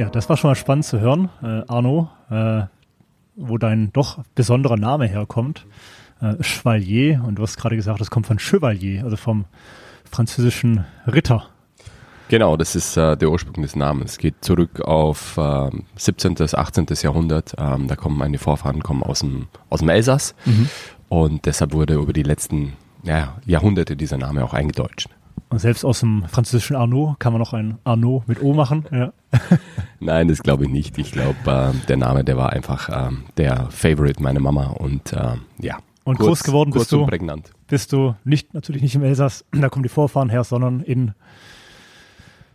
[0.00, 2.62] Ja, das war schon mal spannend zu hören, äh, Arno, äh,
[3.36, 5.66] wo dein doch besonderer Name herkommt.
[6.22, 9.44] Äh, Chevalier, und du hast gerade gesagt, das kommt von Chevalier, also vom
[10.10, 11.50] französischen Ritter.
[12.28, 14.12] Genau, das ist äh, der Ursprung des Namens.
[14.12, 16.32] Es geht zurück auf äh, 17.
[16.32, 16.86] bis 18.
[17.02, 17.52] Jahrhundert.
[17.58, 20.70] Ähm, da kommen meine Vorfahren kommen aus dem, aus dem Elsass mhm.
[21.10, 25.10] und deshalb wurde über die letzten ja, Jahrhunderte dieser Name auch eingedeutscht.
[25.48, 28.84] Und selbst aus dem französischen Arnaud kann man noch ein Arnaud mit O machen.
[28.90, 29.12] Ja.
[30.00, 30.98] Nein, das glaube ich nicht.
[30.98, 35.36] Ich glaube, äh, der Name, der war einfach äh, der Favorite meiner Mama und äh,
[35.58, 35.78] ja.
[36.04, 37.50] Und kurz, groß geworden bist du, prägnant.
[37.68, 41.12] bist du nicht, natürlich nicht im Elsass, da kommen die Vorfahren her, sondern in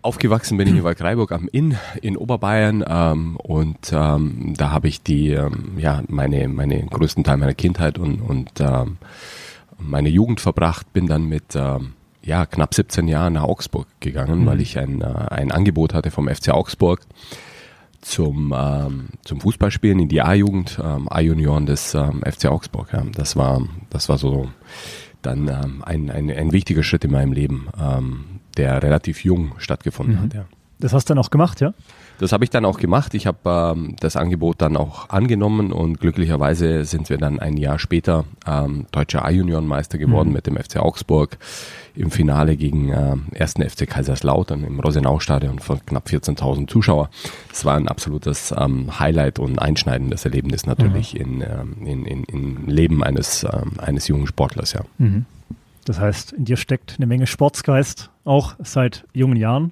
[0.02, 5.02] Aufgewachsen bin ich in Waldkraiburg am Inn in Oberbayern ähm, und ähm, da habe ich
[5.02, 8.98] die, ähm, ja, meine, meine größten Teil meiner Kindheit und, und ähm,
[9.80, 11.94] meine Jugend verbracht, bin dann mit ähm,
[12.26, 14.46] ja, knapp 17 Jahren nach Augsburg gegangen, mhm.
[14.48, 17.02] weil ich ein, äh, ein Angebot hatte vom FC Augsburg
[18.02, 22.94] zum, ähm, zum Fußballspielen in die A-Jugend, ähm, A-Junioren des ähm, FC Augsburg.
[22.94, 23.04] Ja.
[23.14, 24.50] Das war, das war so
[25.22, 28.26] dann ähm, ein, ein, ein wichtiger Schritt in meinem Leben, ähm,
[28.58, 30.22] der relativ jung stattgefunden mhm.
[30.22, 30.34] hat.
[30.34, 30.46] Ja.
[30.80, 31.74] Das hast du dann auch gemacht, ja?
[32.20, 33.14] Das habe ich dann auch gemacht.
[33.14, 33.38] Ich habe
[33.76, 38.86] ähm, das Angebot dann auch angenommen und glücklicherweise sind wir dann ein Jahr später ähm,
[38.92, 40.34] deutscher A-Juniorenmeister geworden mhm.
[40.34, 41.38] mit dem FC Augsburg
[41.96, 43.54] im Finale gegen äh, 1.
[43.54, 47.10] FC Kaiserslautern im Rosenau-Stadion von knapp 14.000 Zuschauer.
[47.52, 51.20] Es war ein absolutes ähm, Highlight und einschneidendes Erlebnis natürlich mhm.
[51.20, 54.82] in, ähm, in, in, in Leben eines, ähm, eines jungen Sportlers, ja.
[54.98, 55.26] Mhm.
[55.86, 59.72] Das heißt, in dir steckt eine Menge Sportsgeist, auch seit jungen Jahren.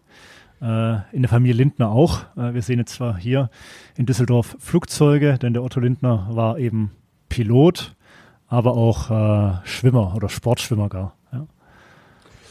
[0.64, 2.22] Äh, in der Familie Lindner auch.
[2.38, 3.50] Äh, wir sehen jetzt zwar hier
[3.97, 6.92] in Düsseldorf Flugzeuge, denn der Otto Lindner war eben
[7.28, 7.95] Pilot,
[8.47, 11.17] aber auch äh, Schwimmer oder Sportschwimmer gar.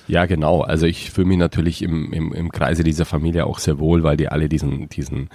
[0.06, 0.26] Ja.
[0.26, 0.60] Genau.
[0.62, 4.16] Also ich fühle mich natürlich im, im, im Kreise dieser Familie auch sehr wohl, weil
[4.16, 5.28] die alle diesen, diesen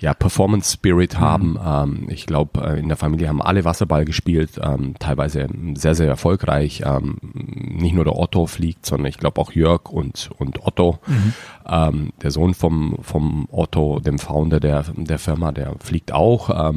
[0.00, 1.20] ja, Performance Spirit mhm.
[1.20, 1.58] haben.
[1.64, 6.08] Ähm, ich glaube, äh, in der Familie haben alle Wasserball gespielt, ähm, teilweise sehr, sehr
[6.08, 6.82] erfolgreich.
[6.84, 11.32] Ähm, nicht nur der Otto fliegt, sondern ich glaube auch Jörg und, und Otto, mhm.
[11.68, 16.72] ähm, der Sohn vom, vom Otto, dem Founder der, der Firma, der fliegt auch.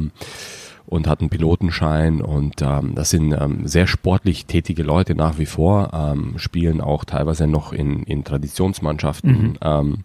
[0.92, 5.46] Und hat einen Pilotenschein und ähm, das sind ähm, sehr sportlich tätige Leute nach wie
[5.46, 9.54] vor, ähm, spielen auch teilweise noch in, in Traditionsmannschaften mhm.
[9.62, 9.98] ähm,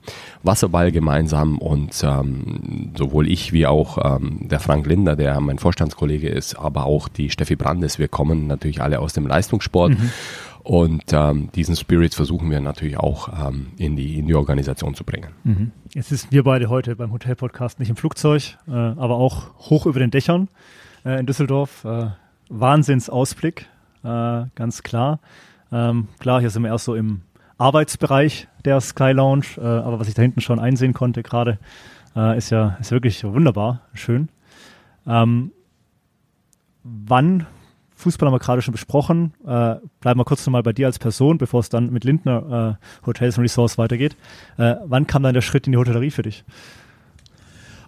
[0.43, 6.29] Wasserball gemeinsam und ähm, sowohl ich wie auch ähm, der Frank Linder, der mein Vorstandskollege
[6.29, 9.91] ist, aber auch die Steffi Brandes, wir kommen natürlich alle aus dem Leistungssport.
[9.91, 10.11] Mhm.
[10.67, 15.05] Und ähm, diesen Spirit versuchen wir natürlich auch ähm, in, die, in die Organisation zu
[15.05, 15.29] bringen.
[15.45, 15.72] Mhm.
[15.94, 20.01] Jetzt sind wir beide heute beim Hotel-Podcast nicht im Flugzeug, äh, aber auch hoch über
[20.01, 20.50] den Dächern
[21.05, 21.85] äh, in Düsseldorf.
[21.85, 22.07] Äh,
[22.50, 23.66] Wahnsinnsausblick,
[24.03, 25.22] äh, ganz klar.
[25.72, 27.22] Ähm, klar, hier sind wir erst so im
[27.57, 31.59] Arbeitsbereich der Sky Lounge, äh, aber was ich da hinten schon einsehen konnte gerade,
[32.13, 34.28] äh, ist ja ist wirklich wunderbar, schön.
[35.07, 35.53] Ähm,
[36.84, 37.47] wann
[37.97, 39.34] Fußball haben wir gerade schon besprochen.
[39.44, 43.06] Äh, bleiben wir kurz nochmal bei dir als Person, bevor es dann mit Lindner äh,
[43.08, 44.16] Hotels und Resorts weitergeht.
[44.58, 46.46] Äh, wann kam dann der Schritt in die Hotellerie für dich?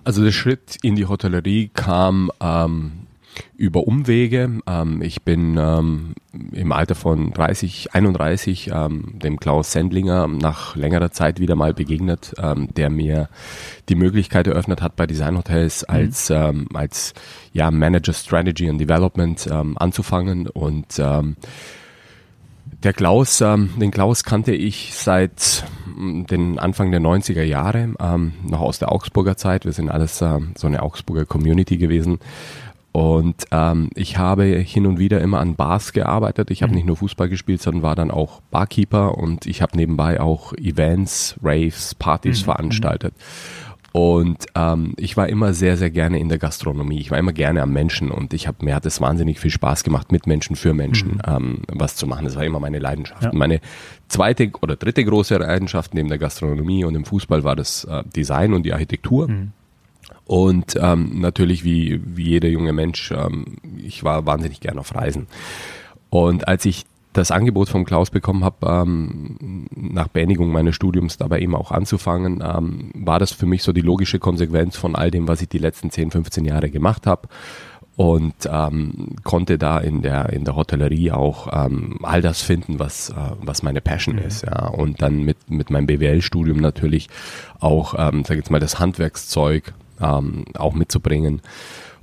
[0.03, 3.05] Also der Schritt in die Hotellerie kam ähm,
[3.55, 4.59] über Umwege.
[4.67, 6.13] Ähm, ich bin ähm,
[6.51, 12.33] im Alter von 30, 31 ähm, dem Klaus Sendlinger nach längerer Zeit wieder mal begegnet,
[12.41, 13.29] ähm, der mir
[13.89, 15.95] die Möglichkeit eröffnet hat, bei Designhotels mhm.
[15.95, 17.13] als, ähm, als
[17.53, 20.99] ja, Manager Strategy and Development ähm, anzufangen und
[22.83, 25.65] der Klaus, ähm, den Klaus kannte ich seit
[25.97, 29.65] mm, den Anfang der 90er Jahre, ähm, noch aus der Augsburger Zeit.
[29.65, 32.19] Wir sind alles ähm, so eine Augsburger Community gewesen.
[32.91, 36.49] Und ähm, ich habe hin und wieder immer an Bars gearbeitet.
[36.49, 36.77] Ich habe mhm.
[36.77, 41.35] nicht nur Fußball gespielt, sondern war dann auch Barkeeper und ich habe nebenbei auch Events,
[41.43, 42.45] Raves, Partys mhm.
[42.45, 43.13] veranstaltet.
[43.91, 46.99] Und ähm, ich war immer sehr, sehr gerne in der Gastronomie.
[46.99, 49.83] Ich war immer gerne am Menschen und ich habe mir hat es wahnsinnig viel Spaß
[49.83, 51.21] gemacht, mit Menschen für Menschen mhm.
[51.25, 52.25] ähm, was zu machen.
[52.25, 53.23] Das war immer meine Leidenschaft.
[53.23, 53.31] Ja.
[53.33, 53.61] Meine
[54.07, 58.53] zweite oder dritte große Leidenschaft neben der Gastronomie und dem Fußball war das äh, Design
[58.53, 59.27] und die Architektur.
[59.27, 59.51] Mhm.
[60.29, 65.25] Und ähm, natürlich wie, wie jeder junge Mensch, ähm, ich war wahnsinnig gern auf Reisen.
[66.11, 71.39] Und als ich das Angebot vom Klaus bekommen habe, ähm, nach Beendigung meines Studiums dabei
[71.39, 75.27] eben auch anzufangen, ähm, war das für mich so die logische Konsequenz von all dem,
[75.27, 77.27] was ich die letzten 10, 15 Jahre gemacht habe
[77.95, 83.09] und ähm, konnte da in der in der Hotellerie auch ähm, all das finden, was
[83.09, 84.21] äh, was meine Passion mhm.
[84.21, 87.09] ist, ja und dann mit mit meinem BWL-Studium natürlich
[87.59, 91.41] auch, ähm, sag jetzt mal das Handwerkszeug ähm, auch mitzubringen,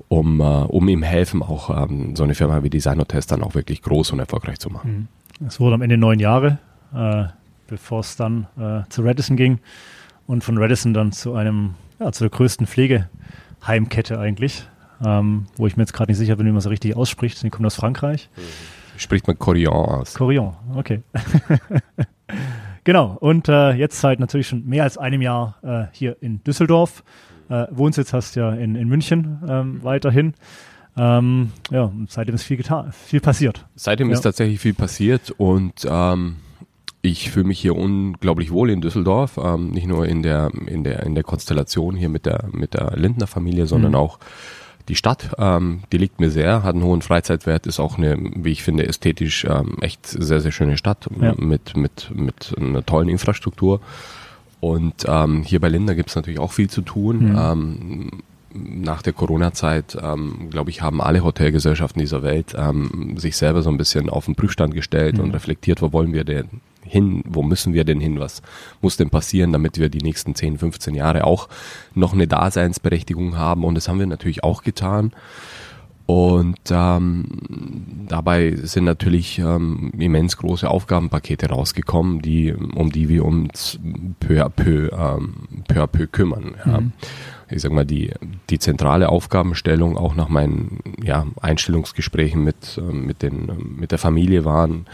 [0.09, 3.55] um, äh, um ihm helfen, auch ähm, so eine Firma wie Design Test dann auch
[3.55, 5.09] wirklich groß und erfolgreich zu machen.
[5.41, 5.47] Mhm.
[5.47, 6.59] Es wurde am Ende neun Jahre,
[6.95, 7.25] äh,
[7.67, 9.59] bevor es dann äh, zu Redison ging
[10.27, 14.67] und von Redison dann zu einem ja, zu der größten Pflegeheimkette eigentlich,
[15.05, 17.43] ähm, wo ich mir jetzt gerade nicht sicher bin, wie man so richtig ausspricht.
[17.43, 18.29] Die kommen aus Frankreich.
[18.97, 20.15] Spricht man Corian aus.
[20.15, 21.03] Corian, okay.
[22.85, 27.03] genau, und äh, jetzt seit natürlich schon mehr als einem Jahr äh, hier in Düsseldorf.
[27.49, 30.35] Äh, Wohnsitz hast ja in, in München ähm, weiterhin.
[30.97, 33.67] Ähm, ja, seitdem ist viel getan, viel passiert.
[33.75, 34.15] Seitdem ja.
[34.15, 36.37] ist tatsächlich viel passiert und ähm,
[37.03, 41.03] ich fühle mich hier unglaublich wohl in Düsseldorf, ähm, nicht nur in der in der
[41.05, 43.99] in der Konstellation hier mit der mit der Lindner Familie, sondern mhm.
[43.99, 44.19] auch
[44.89, 48.53] die Stadt, ähm, die liegt mir sehr, hat einen hohen Freizeitwert, ist auch eine, wie
[48.53, 51.35] ich finde, ästhetisch ähm, echt sehr sehr schöne Stadt ja.
[51.37, 53.81] mit mit mit einer tollen Infrastruktur.
[54.61, 57.31] Und ähm, hier bei Linda gibt es natürlich auch viel zu tun.
[57.31, 57.37] Mhm.
[57.39, 58.11] Ähm,
[58.55, 63.71] nach der Corona-Zeit, ähm, glaube ich, haben alle Hotelgesellschaften dieser Welt ähm, sich selber so
[63.71, 65.25] ein bisschen auf den Prüfstand gestellt mhm.
[65.25, 66.49] und reflektiert, wo wollen wir denn
[66.83, 68.43] hin, wo müssen wir denn hin, was
[68.81, 71.49] muss denn passieren, damit wir die nächsten 10, 15 Jahre auch
[71.95, 73.65] noch eine Daseinsberechtigung haben.
[73.65, 75.13] Und das haben wir natürlich auch getan.
[76.07, 77.25] Und ähm,
[78.09, 83.81] dabei sind natürlich ähm, immens große Aufgabenpakete rausgekommen, die, um die wir uns
[84.21, 85.35] peu à peu, ähm,
[85.67, 86.55] peu, à peu kümmern.
[86.65, 86.81] Ja.
[86.81, 86.93] Mhm.
[87.49, 88.13] Ich sag mal, die,
[88.51, 94.45] die zentrale Aufgabenstellung auch nach meinen ja, Einstellungsgesprächen mit, ähm, mit, den, mit der Familie
[94.45, 94.87] waren,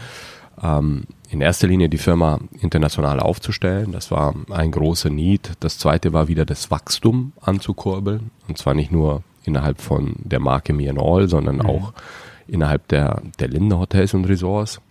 [0.63, 3.91] ähm, in erster Linie die Firma international aufzustellen.
[3.91, 5.51] Das war ein großer Need.
[5.59, 8.31] Das zweite war wieder das Wachstum anzukurbeln.
[8.47, 11.65] Und zwar nicht nur innerhalb von der Marke Me and All, sondern mhm.
[11.65, 11.93] auch
[12.47, 14.81] innerhalb der, der Lindner Hotels und Resorts.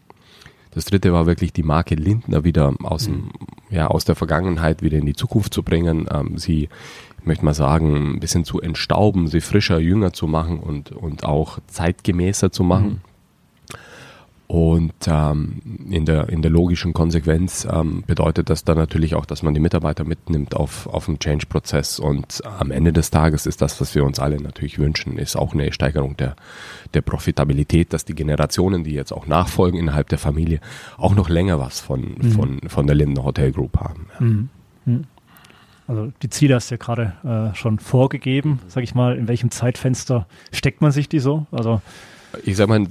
[0.75, 3.31] Das dritte war wirklich die Marke Lindner wieder aus, dem, mhm.
[3.71, 6.69] ja, aus der Vergangenheit wieder in die Zukunft zu bringen, ähm, sie,
[7.21, 11.25] ich möchte mal sagen, ein bisschen zu entstauben, sie frischer, jünger zu machen und, und
[11.25, 12.89] auch zeitgemäßer zu machen.
[12.89, 13.12] Mhm.
[14.53, 19.43] Und ähm, in, der, in der logischen Konsequenz ähm, bedeutet das dann natürlich auch, dass
[19.43, 21.99] man die Mitarbeiter mitnimmt auf, auf den Change-Prozess.
[21.99, 25.55] Und am Ende des Tages ist das, was wir uns alle natürlich wünschen, ist auch
[25.55, 26.37] eine Steigerung der,
[26.93, 30.61] der Profitabilität, dass die Generationen, die jetzt auch nachfolgen innerhalb der Familie,
[30.99, 32.33] auch noch länger was von, mhm.
[32.33, 34.09] von, von der Linden Hotel Group haben.
[34.21, 34.27] Ja.
[34.27, 34.49] Mhm.
[34.85, 35.05] mhm.
[35.89, 37.15] Also die Ziele hast du ja gerade
[37.53, 39.17] äh, schon vorgegeben, sag ich mal.
[39.17, 41.47] In welchem Zeitfenster steckt man sich die so?
[41.51, 41.81] Also
[42.45, 42.87] ich sag mal,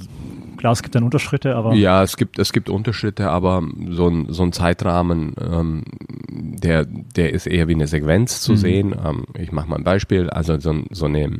[0.62, 1.74] klar, es gibt dann Unterschritte, aber.
[1.74, 5.84] Ja, es gibt, es gibt Unterschritte, aber so ein, so ein Zeitrahmen, ähm,
[6.30, 8.58] der, der ist eher wie eine Sequenz zu mhm.
[8.58, 8.96] sehen.
[9.04, 10.30] Ähm, ich mache mal ein Beispiel.
[10.30, 11.40] Also so, so eine,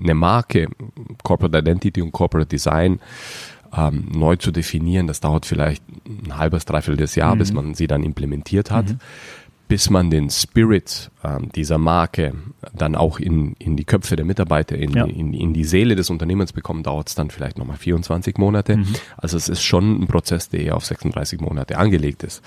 [0.00, 0.68] eine Marke,
[1.24, 3.00] Corporate Identity und Corporate Design,
[3.76, 7.38] ähm, neu zu definieren, das dauert vielleicht ein halbes, dreiviertel Jahr, mhm.
[7.38, 8.90] bis man sie dann implementiert hat.
[8.90, 8.98] Mhm
[9.72, 12.34] bis man den Spirit ähm, dieser Marke
[12.74, 15.06] dann auch in, in die Köpfe der Mitarbeiter, in, ja.
[15.06, 18.76] in, in die Seele des Unternehmens bekommt, dauert es dann vielleicht nochmal 24 Monate.
[18.76, 18.94] Mhm.
[19.16, 22.42] Also es ist schon ein Prozess, der eher auf 36 Monate angelegt ist.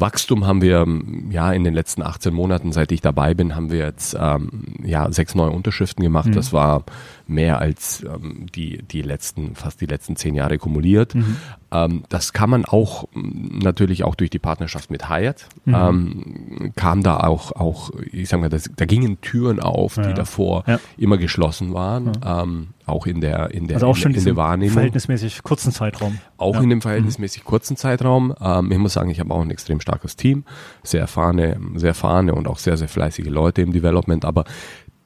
[0.00, 0.86] Wachstum haben wir
[1.30, 4.48] ja in den letzten 18 Monaten, seit ich dabei bin, haben wir jetzt ähm,
[4.82, 6.28] ja sechs neue Unterschriften gemacht.
[6.28, 6.32] Mhm.
[6.32, 6.84] Das war
[7.26, 11.14] mehr als ähm, die, die letzten, fast die letzten zehn Jahre kumuliert.
[11.14, 11.36] Mhm.
[11.70, 15.48] Ähm, das kann man auch natürlich auch durch die Partnerschaft mit Hyatt.
[15.64, 15.74] Mhm.
[15.74, 20.08] Ähm, kam da auch, auch, ich sag mal, das, da gingen Türen auf, ja.
[20.08, 20.80] die davor ja.
[20.96, 22.12] immer geschlossen waren.
[22.22, 22.42] Ja.
[22.88, 24.74] Auch in der, in der, also auch schon in, in der Wahrnehmung.
[24.74, 26.18] verhältnismäßig kurzen Zeitraum.
[26.36, 27.46] Auch in dem verhältnismäßig mhm.
[27.46, 28.34] kurzen Zeitraum.
[28.40, 30.44] Ähm, ich muss sagen, ich habe auch ein extrem starkes Team,
[30.82, 34.44] sehr erfahrene, sehr erfahrene und auch sehr, sehr fleißige Leute im Development, aber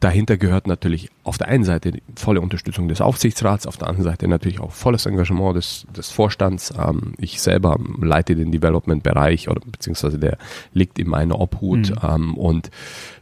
[0.03, 4.11] Dahinter gehört natürlich auf der einen Seite die volle Unterstützung des Aufsichtsrats, auf der anderen
[4.11, 6.75] Seite natürlich auch volles Engagement des, des Vorstands.
[6.77, 10.39] Ähm, ich selber leite den Development-Bereich oder beziehungsweise der
[10.73, 11.91] liegt in meiner Obhut.
[11.91, 11.97] Mhm.
[12.03, 12.73] Ähm, und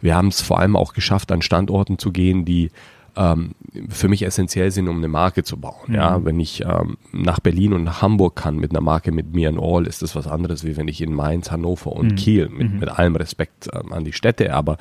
[0.00, 2.70] wir haben es vor allem auch geschafft, an Standorten zu gehen, die
[3.16, 3.52] ähm,
[3.88, 5.88] für mich essentiell sind, um eine Marke zu bauen.
[5.88, 5.94] Mhm.
[5.94, 9.48] Ja, wenn ich ähm, nach Berlin und nach Hamburg kann mit einer Marke mit Me
[9.48, 12.16] and All, ist das was anderes, wie wenn ich in Mainz, Hannover und mhm.
[12.16, 12.78] Kiel mit, mhm.
[12.80, 14.78] mit allem Respekt ähm, an die Städte, aber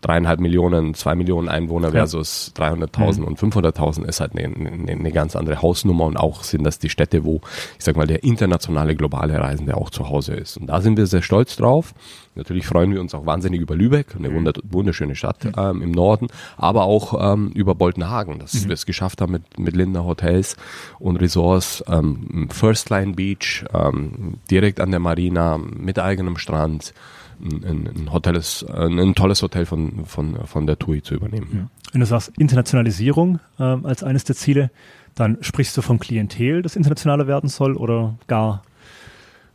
[0.00, 3.24] dreieinhalb Millionen, zwei Millionen Einwohner versus 300.000 mhm.
[3.24, 6.88] und 500.000 ist halt eine, eine, eine, ganz andere Hausnummer und auch sind das die
[6.88, 7.40] Städte, wo,
[7.78, 10.56] ich sag mal, der internationale globale Reisende auch zu Hause ist.
[10.56, 11.94] Und da sind wir sehr stolz drauf.
[12.36, 14.52] Natürlich freuen wir uns auch wahnsinnig über Lübeck, eine mhm.
[14.62, 18.68] wunderschöne Stadt ähm, im Norden, aber auch ähm, über Boltenhagen, dass mhm.
[18.68, 20.56] wir es geschafft haben mit, mit Lindner Hotels
[21.00, 26.94] und Resorts, ähm, First Line Beach, ähm, direkt an der Marina, mit eigenem Strand,
[27.40, 31.48] ein, ein, Hotels, ein, tolles Hotel von, von, von der TUI zu übernehmen.
[31.52, 31.90] Ja.
[31.92, 34.70] Wenn du sagst Internationalisierung äh, als eines der Ziele,
[35.14, 38.62] dann sprichst du vom Klientel, das internationaler werden soll oder gar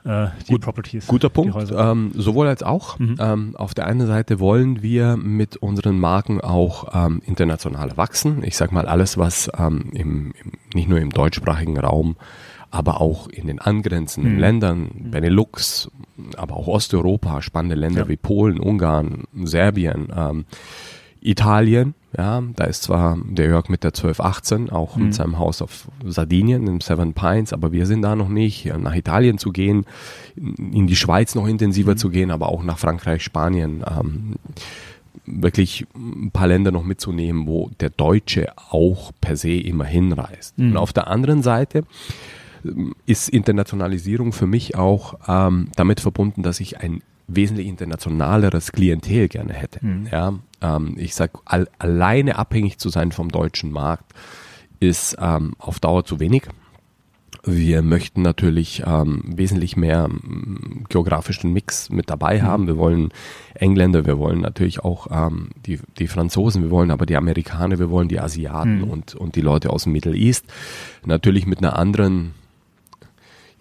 [0.05, 1.07] äh, die Gut, Properties?
[1.07, 1.55] Guter Punkt.
[1.75, 2.99] Ähm, sowohl als auch.
[2.99, 3.15] Mhm.
[3.19, 8.43] Ähm, auf der einen Seite wollen wir mit unseren Marken auch ähm, international wachsen.
[8.43, 12.15] Ich sag mal, alles, was ähm, im, im, nicht nur im deutschsprachigen Raum
[12.73, 14.39] aber auch in den angrenzenden mhm.
[14.39, 15.91] Ländern, Benelux,
[16.37, 18.07] aber auch Osteuropa, spannende Länder ja.
[18.07, 20.45] wie Polen, Ungarn, Serbien, ähm,
[21.21, 25.03] Italien, ja, da ist zwar der Jörg mit der 1218 auch mhm.
[25.05, 28.65] mit seinem Haus auf Sardinien, im Seven Pines, aber wir sind da noch nicht.
[28.65, 29.85] Nach Italien zu gehen,
[30.35, 31.97] in die Schweiz noch intensiver mhm.
[31.97, 34.33] zu gehen, aber auch nach Frankreich, Spanien, ähm,
[35.27, 40.57] wirklich ein paar Länder noch mitzunehmen, wo der Deutsche auch per se immer hinreist.
[40.57, 40.71] Mhm.
[40.71, 41.83] Und auf der anderen Seite
[43.05, 49.53] ist Internationalisierung für mich auch ähm, damit verbunden, dass ich ein wesentlich internationaleres Klientel gerne
[49.53, 49.85] hätte.
[49.85, 50.07] Mhm.
[50.11, 54.13] Ja, ähm, ich sage, all, alleine abhängig zu sein vom deutschen Markt
[54.79, 56.43] ist ähm, auf Dauer zu wenig.
[57.45, 62.43] Wir möchten natürlich ähm, wesentlich mehr ähm, geografischen Mix mit dabei mhm.
[62.43, 62.67] haben.
[62.67, 63.09] Wir wollen
[63.53, 67.89] Engländer, wir wollen natürlich auch ähm, die, die Franzosen, wir wollen aber die Amerikaner, wir
[67.89, 68.89] wollen die Asiaten mhm.
[68.89, 70.45] und, und die Leute aus dem Middle East.
[71.05, 72.33] Natürlich mit einer anderen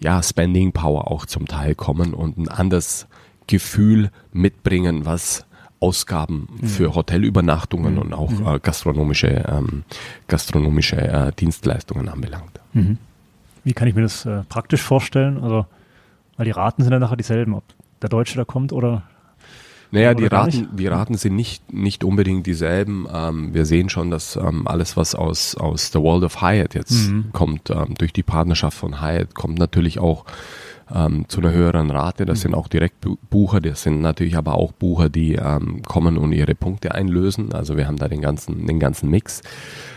[0.03, 3.07] ja, Spending Power auch zum Teil kommen und ein anderes
[3.47, 5.45] Gefühl mitbringen, was
[5.79, 6.67] Ausgaben mhm.
[6.67, 7.99] für Hotelübernachtungen mhm.
[7.99, 8.47] und auch mhm.
[8.47, 9.83] äh, gastronomische, ähm,
[10.27, 12.59] gastronomische äh, Dienstleistungen anbelangt.
[12.73, 12.97] Mhm.
[13.63, 15.41] Wie kann ich mir das äh, praktisch vorstellen?
[15.41, 15.65] Also,
[16.37, 17.63] weil die Raten sind dann nachher dieselben, ob
[18.01, 19.03] der Deutsche da kommt oder
[19.93, 23.07] naja, die Raten, die Raten sind nicht, nicht unbedingt dieselben.
[23.13, 27.09] Ähm, wir sehen schon, dass ähm, alles, was aus, aus der World of Hyatt jetzt
[27.09, 27.25] mhm.
[27.31, 30.25] kommt, ähm, durch die Partnerschaft von Hyatt, kommt natürlich auch
[30.91, 32.25] ähm, zu einer höheren Rate.
[32.25, 32.41] Das mhm.
[32.41, 36.95] sind auch Direktbucher, das sind natürlich aber auch Bucher, die ähm, kommen und ihre Punkte
[36.95, 37.53] einlösen.
[37.53, 39.43] Also wir haben da den ganzen, den ganzen Mix.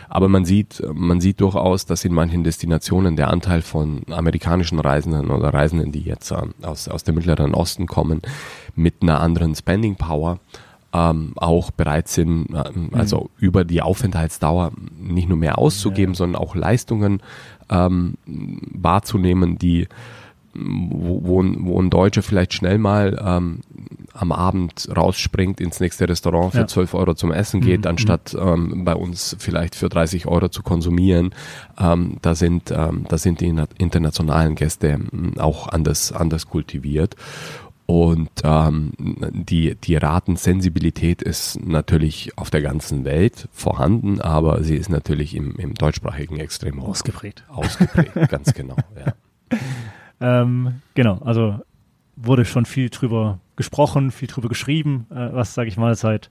[0.08, 5.30] Aber man sieht, man sieht durchaus, dass in manchen Destinationen der Anteil von amerikanischen Reisenden
[5.30, 8.22] oder Reisenden, die jetzt äh, aus, aus dem Mittleren Osten kommen,
[8.76, 10.38] mit einer anderen Spending Power
[10.92, 13.28] ähm, auch bereit sind, äh, also mhm.
[13.38, 16.18] über die Aufenthaltsdauer nicht nur mehr auszugeben, ja.
[16.18, 17.20] sondern auch Leistungen
[17.70, 19.88] ähm, wahrzunehmen, die
[20.58, 23.60] wo, wo, wo ein Deutscher vielleicht schnell mal ähm,
[24.12, 26.66] am Abend rausspringt, ins nächste Restaurant für ja.
[26.66, 27.90] 12 Euro zum Essen geht, mhm.
[27.90, 31.34] anstatt ähm, bei uns vielleicht für 30 Euro zu konsumieren.
[31.78, 37.16] Ähm, da sind, ähm, da sind die internationalen Gäste ähm, auch anders, anders kultiviert.
[37.86, 44.88] Und ähm, die, die Ratensensibilität ist natürlich auf der ganzen Welt vorhanden, aber sie ist
[44.88, 47.44] natürlich im, im deutschsprachigen extrem ausgeprägt.
[47.48, 49.14] Ausgeprägt, ganz genau, ja.
[50.18, 51.58] Ähm, genau, also
[52.16, 56.30] wurde schon viel drüber gesprochen, viel drüber geschrieben, äh, was, sage ich mal, seit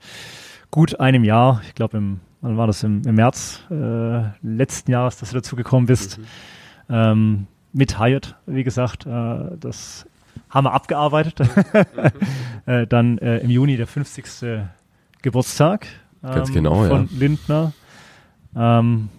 [0.71, 5.17] gut einem Jahr, ich glaube, im, wann war das, im, im März äh, letzten Jahres,
[5.17, 6.25] dass du dazu gekommen bist, mhm.
[6.89, 10.07] ähm, mit Hyatt, wie gesagt, äh, das
[10.55, 11.39] haben wir abgearbeitet.
[11.39, 12.65] Mhm.
[12.65, 14.25] äh, dann äh, im Juni der 50.
[15.21, 15.85] Geburtstag
[16.23, 17.19] ähm, Ganz genau, von ja.
[17.19, 17.73] Lindner.
[18.55, 19.09] Ähm,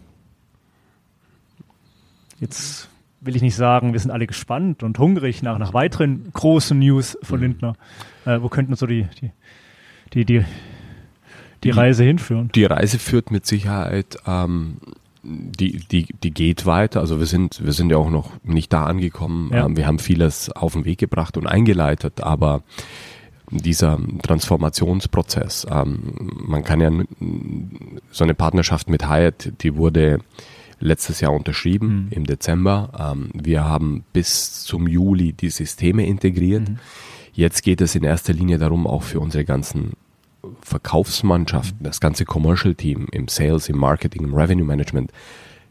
[2.40, 2.88] jetzt
[3.20, 7.18] will ich nicht sagen, wir sind alle gespannt und hungrig nach, nach weiteren großen News
[7.22, 7.42] von mhm.
[7.42, 7.76] Lindner.
[8.24, 9.30] Äh, wo könnten so die, die,
[10.12, 10.44] die, die,
[11.64, 12.50] die Reise hinführen?
[12.54, 14.78] Die Reise führt mit Sicherheit, ähm,
[15.26, 17.00] die, die, die geht weiter.
[17.00, 19.50] Also wir sind, wir sind ja auch noch nicht da angekommen.
[19.52, 19.66] Ja.
[19.66, 22.62] Ähm, wir haben vieles auf den Weg gebracht und eingeleitet, aber
[23.50, 26.90] dieser Transformationsprozess, ähm, man kann ja
[28.10, 30.18] so eine Partnerschaft mit Hyatt, die wurde
[30.78, 32.08] letztes Jahr unterschrieben mhm.
[32.10, 32.90] im Dezember.
[32.98, 36.68] Ähm, wir haben bis zum Juli die Systeme integriert.
[36.68, 36.78] Mhm.
[37.32, 39.92] Jetzt geht es in erster Linie darum, auch für unsere ganzen
[40.66, 45.12] Verkaufsmannschaften, das ganze Commercial Team im Sales, im Marketing, im Revenue Management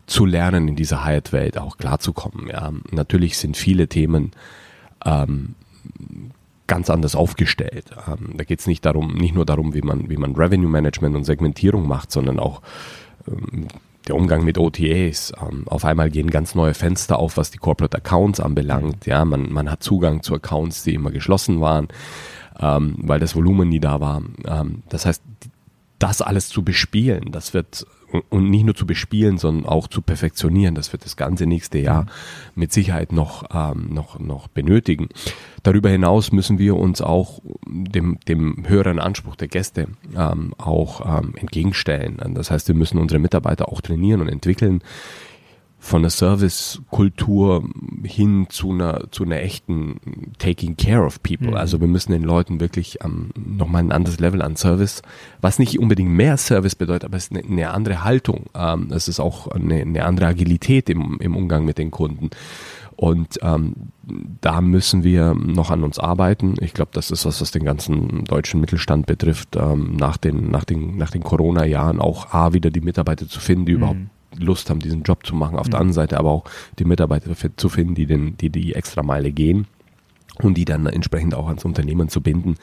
[0.07, 2.47] zu lernen, in dieser Hyatt-Welt auch klarzukommen.
[2.47, 2.71] Ja.
[2.91, 4.31] Natürlich sind viele Themen
[5.03, 5.55] ähm,
[6.67, 7.87] ganz anders aufgestellt.
[8.07, 11.25] Ähm, da geht es nicht nicht nur darum, wie man, wie man Revenue Management und
[11.25, 12.61] Segmentierung macht, sondern auch
[13.27, 13.67] ähm,
[14.07, 15.33] der Umgang mit OTAs.
[15.41, 19.05] Ähm, auf einmal gehen ganz neue Fenster auf, was die Corporate Accounts anbelangt.
[19.05, 21.89] Ja, man, man hat Zugang zu Accounts, die immer geschlossen waren,
[22.59, 24.21] ähm, weil das Volumen nie da war.
[24.45, 25.21] Ähm, das heißt,
[25.99, 27.85] das alles zu bespielen, das wird
[28.29, 30.75] und nicht nur zu bespielen, sondern auch zu perfektionieren.
[30.75, 32.09] Das wird das ganze nächste Jahr mhm.
[32.55, 35.09] mit Sicherheit noch, ähm, noch, noch benötigen.
[35.63, 41.33] Darüber hinaus müssen wir uns auch dem, dem höheren Anspruch der Gäste ähm, auch ähm,
[41.35, 42.19] entgegenstellen.
[42.35, 44.81] Das heißt, wir müssen unsere Mitarbeiter auch trainieren und entwickeln
[45.85, 47.63] von der Servicekultur
[48.03, 49.99] hin zu einer zu einer echten
[50.39, 51.51] Taking Care of People.
[51.51, 51.57] Mhm.
[51.57, 55.03] Also wir müssen den Leuten wirklich ähm, nochmal ein anderes Level an Service,
[55.41, 58.45] was nicht unbedingt mehr Service bedeutet, aber es ist eine, eine andere Haltung.
[58.55, 62.31] Ähm, es ist auch eine, eine andere Agilität im, im Umgang mit den Kunden.
[62.95, 63.75] Und ähm,
[64.41, 66.55] da müssen wir noch an uns arbeiten.
[66.61, 70.63] Ich glaube, das ist was, was den ganzen deutschen Mittelstand betrifft, ähm, nach den, nach
[70.63, 73.77] den, nach den Corona-Jahren auch A, wieder die Mitarbeiter zu finden, die mhm.
[73.77, 73.99] überhaupt
[74.37, 75.57] Lust haben, diesen Job zu machen.
[75.57, 75.71] Auf mhm.
[75.71, 76.43] der anderen Seite aber auch
[76.79, 79.67] die Mitarbeiter zu finden, die den, die, die extra Meile gehen.
[80.41, 82.55] und die dann entsprechend auch ans Unternehmen zu binden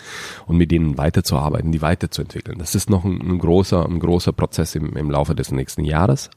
[0.46, 2.58] und mit denen weiterzuarbeiten, die weiterzuentwickeln.
[2.58, 6.28] Das ist noch ein, ein großer, ein großer Prozess im, im Laufe des nächsten Jahres.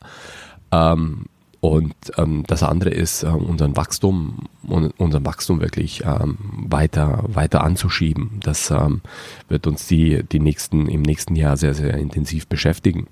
[0.71, 1.25] Ähm,
[1.65, 6.37] und ähm, das andere ist, äh, unseren Wachstum, unseren Wachstum wirklich ähm,
[6.69, 8.39] weiter, weiter anzuschieben.
[8.43, 9.01] Das ähm,
[9.49, 13.07] wird uns die, die nächsten, im nächsten Jahr sehr, sehr intensiv beschäftigen.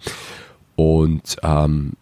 [0.76, 1.94] Und ähm,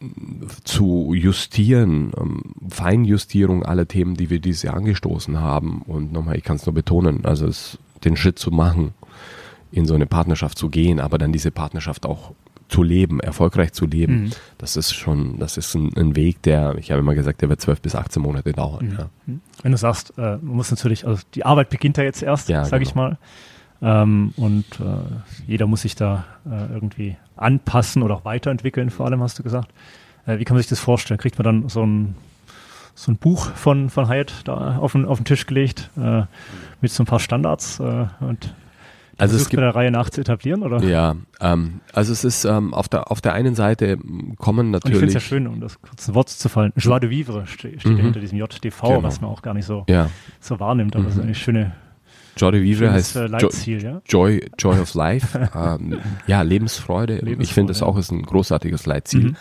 [0.63, 5.81] zu justieren, ähm, Feinjustierung aller Themen, die wir dieses Jahr angestoßen haben.
[5.81, 8.93] Und nochmal, ich kann es nur betonen, also es, den Schritt zu machen,
[9.71, 12.31] in so eine Partnerschaft zu gehen, aber dann diese Partnerschaft auch
[12.71, 14.29] zu leben, erfolgreich zu leben, mhm.
[14.57, 17.59] das ist schon, das ist ein, ein, Weg, der, ich habe immer gesagt, der wird
[17.59, 18.85] zwölf bis 18 Monate dauern.
[18.85, 18.91] Mhm.
[18.97, 19.09] Ja.
[19.25, 19.41] Mhm.
[19.61, 22.63] Wenn du sagst, äh, man muss natürlich, also die Arbeit beginnt ja jetzt erst, ja,
[22.63, 22.89] sage genau.
[22.89, 23.17] ich mal.
[23.81, 29.21] Ähm, und äh, jeder muss sich da äh, irgendwie anpassen oder auch weiterentwickeln, vor allem
[29.21, 29.71] hast du gesagt.
[30.25, 31.19] Äh, wie kann man sich das vorstellen?
[31.19, 32.15] Kriegt man dann so ein,
[32.93, 36.23] so ein Buch von, von Hyatt da auf den, auf den Tisch gelegt äh,
[36.81, 38.53] mit so ein paar Standards äh, und
[39.21, 40.81] also es gibt der Reihe nach zu etablieren, oder?
[40.83, 43.99] Ja, ähm, also es ist ähm, auf der auf der einen Seite
[44.37, 44.85] kommen natürlich.
[44.85, 46.73] Und ich finde es ja schön, um das kurz ein Wort zu fallen.
[46.75, 47.97] Joie de vivre steht, steht mhm.
[47.97, 49.03] hinter diesem JDV, genau.
[49.03, 50.09] was man auch gar nicht so, ja.
[50.39, 51.09] so wahrnimmt, aber mhm.
[51.09, 51.71] es ist eine schöne.
[52.37, 54.01] Joie de vivre heißt äh, Leitziel, ja?
[54.07, 55.49] Joy, Joy of Life.
[55.55, 57.15] ähm, ja, Lebensfreude.
[57.15, 57.43] Lebensfreude.
[57.43, 59.29] Ich finde, das auch ist ein großartiges Leitziel.
[59.29, 59.35] Mhm.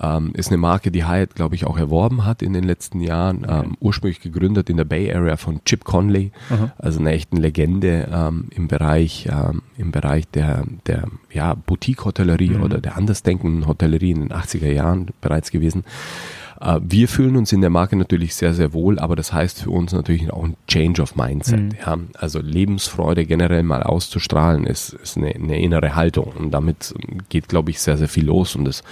[0.00, 3.44] Ähm, ist eine Marke, die Hyatt, glaube ich, auch erworben hat in den letzten Jahren.
[3.44, 3.62] Okay.
[3.64, 6.72] Ähm, ursprünglich gegründet in der Bay Area von Chip Conley, Aha.
[6.78, 12.62] also eine echte Legende ähm, im Bereich, ähm, im Bereich der, der ja, Boutique-Hotellerie mhm.
[12.62, 15.84] oder der andersdenkenden Hotellerie in den 80er Jahren bereits gewesen.
[16.64, 19.70] Äh, wir fühlen uns in der Marke natürlich sehr, sehr wohl, aber das heißt für
[19.70, 21.60] uns natürlich auch ein Change of Mindset.
[21.60, 21.70] Mhm.
[21.78, 21.98] Ja?
[22.14, 26.94] Also Lebensfreude generell mal auszustrahlen ist, ist eine, eine innere Haltung und damit
[27.28, 28.82] geht, glaube ich, sehr, sehr viel los und das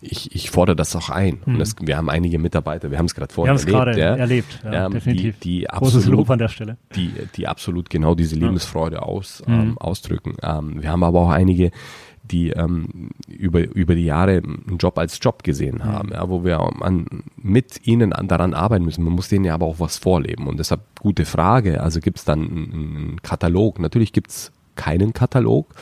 [0.00, 1.38] ich, ich fordere das auch ein.
[1.44, 1.54] Mhm.
[1.54, 3.70] Und das, wir haben einige Mitarbeiter, wir haben es gerade vorhin erlebt.
[3.70, 5.38] gerade ja, erlebt, ja, ähm, definitiv.
[5.40, 6.76] Die, die absolut, Großes Lob an der Stelle.
[6.94, 9.54] Die, die absolut genau diese Lebensfreude aus, mhm.
[9.54, 10.36] ähm, ausdrücken.
[10.42, 11.70] Ähm, wir haben aber auch einige,
[12.30, 15.84] die ähm, über, über die Jahre einen Job als Job gesehen mhm.
[15.84, 19.04] haben, ja, wo wir an, mit ihnen an, daran arbeiten müssen.
[19.04, 20.46] Man muss denen ja aber auch was vorleben.
[20.46, 21.82] Und deshalb gute Frage.
[21.82, 23.78] Also gibt es dann einen, einen Katalog?
[23.78, 25.74] Natürlich gibt es keinen Katalog.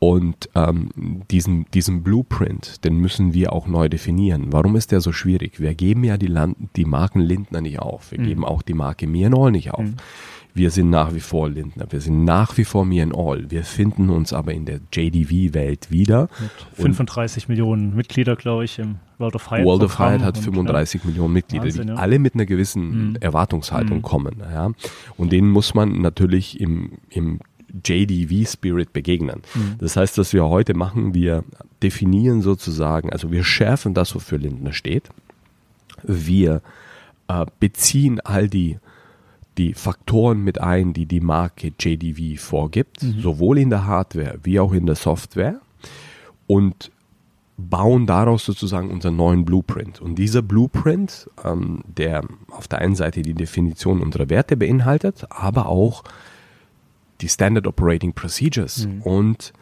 [0.00, 0.90] Und ähm,
[1.28, 4.52] diesen, diesen Blueprint, den müssen wir auch neu definieren.
[4.52, 5.58] Warum ist der so schwierig?
[5.58, 8.12] Wir geben ja die, Land die Marken Lindner nicht auf.
[8.12, 8.24] Wir mhm.
[8.24, 9.84] geben auch die Marke Mir All nicht auf.
[9.84, 9.96] Mhm.
[10.58, 11.86] Wir sind nach wie vor Lindner.
[11.88, 13.48] Wir sind nach wie vor Mir All.
[13.48, 16.28] Wir finden uns aber in der JDV-Welt wieder.
[16.40, 19.64] Mit 35 Millionen Mitglieder, glaube ich, im World of Hyatt.
[19.64, 21.08] World of Hyatt hat 35 ja.
[21.10, 21.94] Millionen Mitglieder, Wahnsinn, die ja.
[21.94, 23.16] alle mit einer gewissen mhm.
[23.20, 24.02] Erwartungshaltung mhm.
[24.02, 24.42] kommen.
[24.52, 24.72] Ja.
[25.16, 27.38] Und denen muss man natürlich im, im
[27.86, 29.42] JDV-Spirit begegnen.
[29.54, 29.76] Mhm.
[29.78, 31.44] Das heißt, was wir heute machen, wir
[31.84, 35.08] definieren sozusagen, also wir schärfen das, wofür Lindner steht.
[36.02, 36.62] Wir
[37.28, 38.78] äh, beziehen all die,
[39.58, 43.20] die Faktoren mit ein, die die Marke JDV vorgibt, mhm.
[43.20, 45.60] sowohl in der Hardware wie auch in der Software
[46.46, 46.90] und
[47.58, 50.00] bauen daraus sozusagen unseren neuen Blueprint.
[50.00, 55.66] Und dieser Blueprint, ähm, der auf der einen Seite die Definition unserer Werte beinhaltet, aber
[55.66, 56.04] auch
[57.20, 59.02] die Standard Operating Procedures mhm.
[59.02, 59.52] und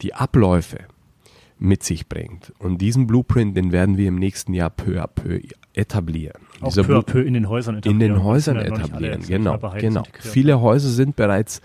[0.00, 0.78] die Abläufe
[1.58, 2.52] mit sich bringt.
[2.58, 5.40] Und diesen Blueprint, den werden wir im nächsten Jahr peu à peu
[5.76, 6.42] etablieren.
[6.60, 8.00] Auch Dieser peu peu in den Häusern etablieren.
[8.00, 9.58] In den Häusern etablieren, genau.
[9.78, 10.02] genau.
[10.18, 11.60] Viele Häuser sind bereits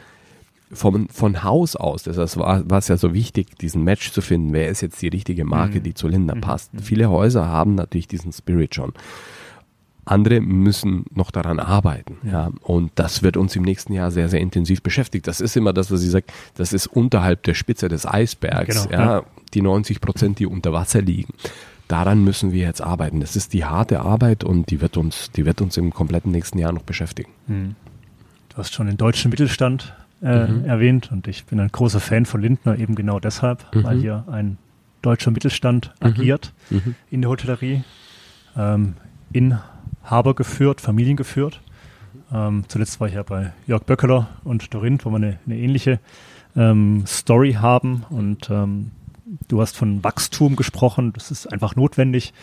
[0.74, 4.54] vom, von Haus aus, das war, war es ja so wichtig, diesen Match zu finden,
[4.54, 5.84] wer ist jetzt die richtige Marke, mhm.
[5.84, 6.41] die zu Linda mhm.
[6.41, 6.74] passt.
[6.74, 6.80] Mhm.
[6.80, 8.93] Viele Häuser haben natürlich diesen Spirit schon.
[10.04, 12.17] Andere müssen noch daran arbeiten.
[12.24, 12.52] Ja.
[12.62, 15.28] Und das wird uns im nächsten Jahr sehr, sehr intensiv beschäftigt.
[15.28, 18.88] Das ist immer das, was ich sage, das ist unterhalb der Spitze des Eisbergs.
[18.88, 19.24] Genau, ja, ja.
[19.54, 21.34] Die 90 Prozent, die unter Wasser liegen.
[21.91, 23.19] Daran müssen wir jetzt arbeiten.
[23.19, 26.58] Das ist die harte Arbeit und die wird uns, die wird uns im kompletten nächsten
[26.58, 27.32] Jahr noch beschäftigen.
[27.47, 27.75] Hm.
[28.47, 30.63] Du hast schon den deutschen Mittelstand äh, mhm.
[30.63, 33.84] erwähnt und ich bin ein großer Fan von Lindner eben genau deshalb, mhm.
[33.84, 34.58] weil hier ein
[35.01, 36.08] deutscher Mittelstand mhm.
[36.08, 36.95] agiert mhm.
[37.10, 37.84] in der Hotellerie.
[38.56, 38.93] Ähm,
[39.34, 39.58] in
[40.04, 41.60] Haber geführt, Familien geführt.
[42.34, 45.99] Ähm, zuletzt war ich ja bei Jörg Böckeler und Dorinth, wo wir eine, eine ähnliche
[46.56, 48.06] ähm, Story haben.
[48.10, 48.91] Und ähm,
[49.48, 51.13] du hast von Wachstum gesprochen.
[51.13, 52.34] Das ist einfach notwendig.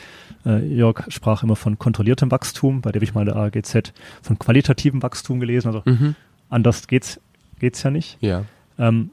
[0.46, 2.80] Äh, Jörg sprach immer von kontrolliertem Wachstum.
[2.80, 5.68] Bei dem ich mal der AGZ von qualitativem Wachstum gelesen.
[5.68, 6.14] Also mhm.
[6.48, 7.20] anders geht's
[7.58, 8.18] geht's ja nicht.
[8.20, 8.44] Ja.
[8.78, 9.10] Ähm,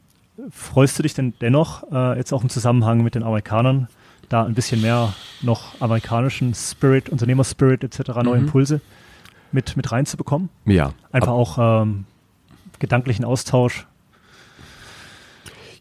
[0.52, 3.88] freust du dich denn dennoch äh, jetzt auch im Zusammenhang mit den Amerikanern
[4.30, 8.46] da ein bisschen mehr noch amerikanischen Spirit, Unternehmerspirit etc., neue mhm.
[8.46, 8.82] Impulse
[9.52, 10.50] mit, mit reinzubekommen.
[10.66, 10.94] Ja.
[11.12, 12.06] Einfach auch ähm,
[12.80, 13.88] gedanklichen Austausch.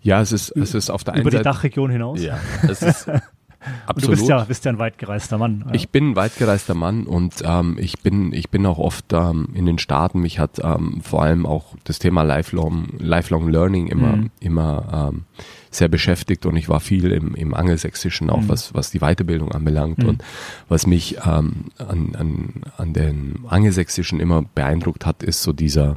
[0.04, 1.42] Ja, es ist, es ist auf der einen Über Seite.
[1.42, 2.20] die Dachregion hinaus.
[2.22, 2.38] Ja,
[2.68, 3.08] es ist,
[3.86, 4.18] Absolut.
[4.18, 5.64] Du bist ja, bist ja ein weitgereister Mann.
[5.66, 5.74] Ja.
[5.74, 9.64] Ich bin ein weitgereister Mann und ähm, ich, bin, ich bin auch oft ähm, in
[9.64, 10.20] den Staaten.
[10.20, 14.30] Mich hat ähm, vor allem auch das Thema Lifelong, Lifelong Learning immer, mhm.
[14.40, 15.24] immer ähm,
[15.70, 18.48] sehr beschäftigt und ich war viel im, im Angelsächsischen, auch mhm.
[18.50, 19.98] was, was die Weiterbildung anbelangt.
[19.98, 20.08] Mhm.
[20.10, 20.24] Und
[20.68, 25.96] was mich ähm, an, an, an den Angelsächsischen immer beeindruckt hat, ist so dieser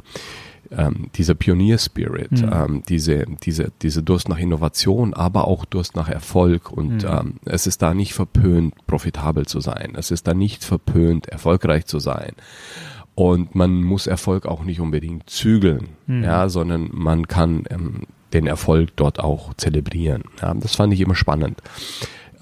[0.76, 2.50] ähm, dieser Pionier-Spirit, mhm.
[2.52, 6.70] ähm, diese, diese, diese Durst nach Innovation, aber auch Durst nach Erfolg.
[6.70, 7.10] Und mhm.
[7.10, 9.94] ähm, es ist da nicht verpönt, profitabel zu sein.
[9.96, 12.32] Es ist da nicht verpönt, erfolgreich zu sein.
[13.14, 16.22] Und man muss Erfolg auch nicht unbedingt zügeln, mhm.
[16.22, 18.02] ja, sondern man kann ähm,
[18.32, 20.22] den Erfolg dort auch zelebrieren.
[20.40, 21.60] Ja, das fand ich immer spannend.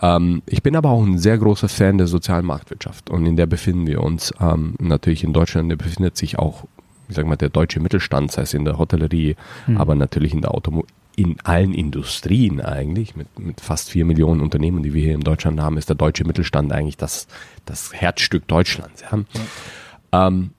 [0.02, 3.46] Ähm, ich bin aber auch ein sehr großer Fan der sozialen Marktwirtschaft und in der
[3.46, 4.32] befinden wir uns.
[4.40, 6.64] Ähm, natürlich in Deutschland befindet sich auch
[7.08, 9.76] ich sag mal, der deutsche Mittelstand, sei es in der Hotellerie, mhm.
[9.76, 10.84] aber natürlich in der Automo
[11.16, 15.58] in allen Industrien eigentlich, mit, mit fast vier Millionen Unternehmen, die wir hier in Deutschland
[15.58, 17.26] haben, ist der deutsche Mittelstand eigentlich das,
[17.64, 19.00] das Herzstück Deutschlands.
[19.00, 19.18] Ja.
[20.12, 20.28] ja.
[20.28, 20.50] Ähm,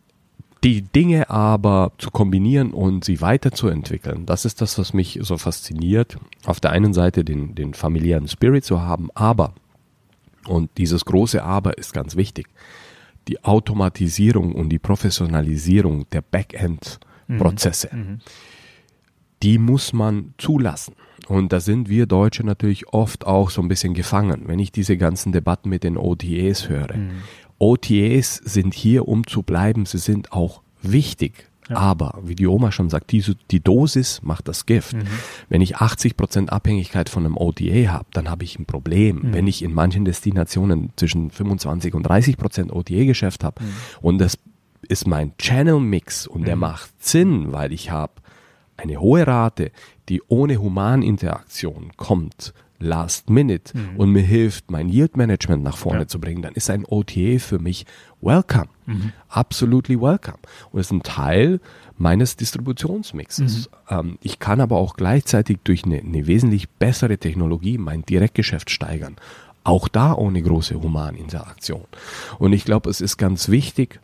[0.63, 6.17] die Dinge aber zu kombinieren und sie weiterzuentwickeln, das ist das, was mich so fasziniert.
[6.45, 9.53] Auf der einen Seite den, den familiären Spirit zu haben, aber,
[10.47, 12.47] und dieses große Aber ist ganz wichtig,
[13.27, 17.89] die Automatisierung und die Professionalisierung der Backend-Prozesse.
[17.91, 17.99] Mhm.
[17.99, 18.19] mhm.
[19.43, 20.95] Die muss man zulassen.
[21.27, 24.97] Und da sind wir Deutsche natürlich oft auch so ein bisschen gefangen, wenn ich diese
[24.97, 26.97] ganzen Debatten mit den OTAs höre.
[26.97, 27.21] Mhm.
[27.59, 29.85] OTAs sind hier, um zu bleiben.
[29.85, 31.46] Sie sind auch wichtig.
[31.69, 31.77] Ja.
[31.77, 34.93] Aber, wie die Oma schon sagt, die, die Dosis macht das Gift.
[34.93, 35.07] Mhm.
[35.49, 39.17] Wenn ich 80% Abhängigkeit von einem OTA habe, dann habe ich ein Problem.
[39.17, 39.33] Mhm.
[39.33, 43.69] Wenn ich in manchen Destinationen zwischen 25 und 30% OTA-Geschäft habe mhm.
[44.01, 44.37] und das
[44.87, 46.61] ist mein Channel-Mix und der mhm.
[46.61, 48.13] macht Sinn, weil ich habe
[48.77, 49.71] eine hohe Rate,
[50.07, 53.97] die ohne Humaninteraktion kommt, last minute mhm.
[53.97, 56.07] und mir hilft, mein Yield Management nach vorne ja.
[56.07, 57.85] zu bringen, dann ist ein OTA für mich
[58.21, 58.67] welcome.
[58.85, 59.13] Mhm.
[59.29, 60.37] Absolutely welcome.
[60.71, 61.59] Und ist ein Teil
[61.97, 63.69] meines Distributionsmixes.
[63.69, 63.75] Mhm.
[63.89, 69.15] Ähm, ich kann aber auch gleichzeitig durch eine, eine wesentlich bessere Technologie mein Direktgeschäft steigern.
[69.63, 71.83] Auch da ohne große Humaninteraktion.
[72.39, 73.99] Und ich glaube, es ist ganz wichtig,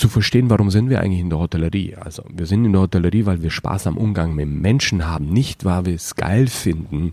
[0.00, 1.94] zu verstehen, warum sind wir eigentlich in der Hotellerie.
[1.94, 5.64] Also wir sind in der Hotellerie, weil wir Spaß am Umgang mit Menschen haben, nicht
[5.64, 7.12] weil wir es geil finden,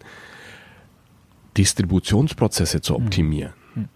[1.58, 3.54] Distributionsprozesse zu optimieren.
[3.76, 3.90] Mhm.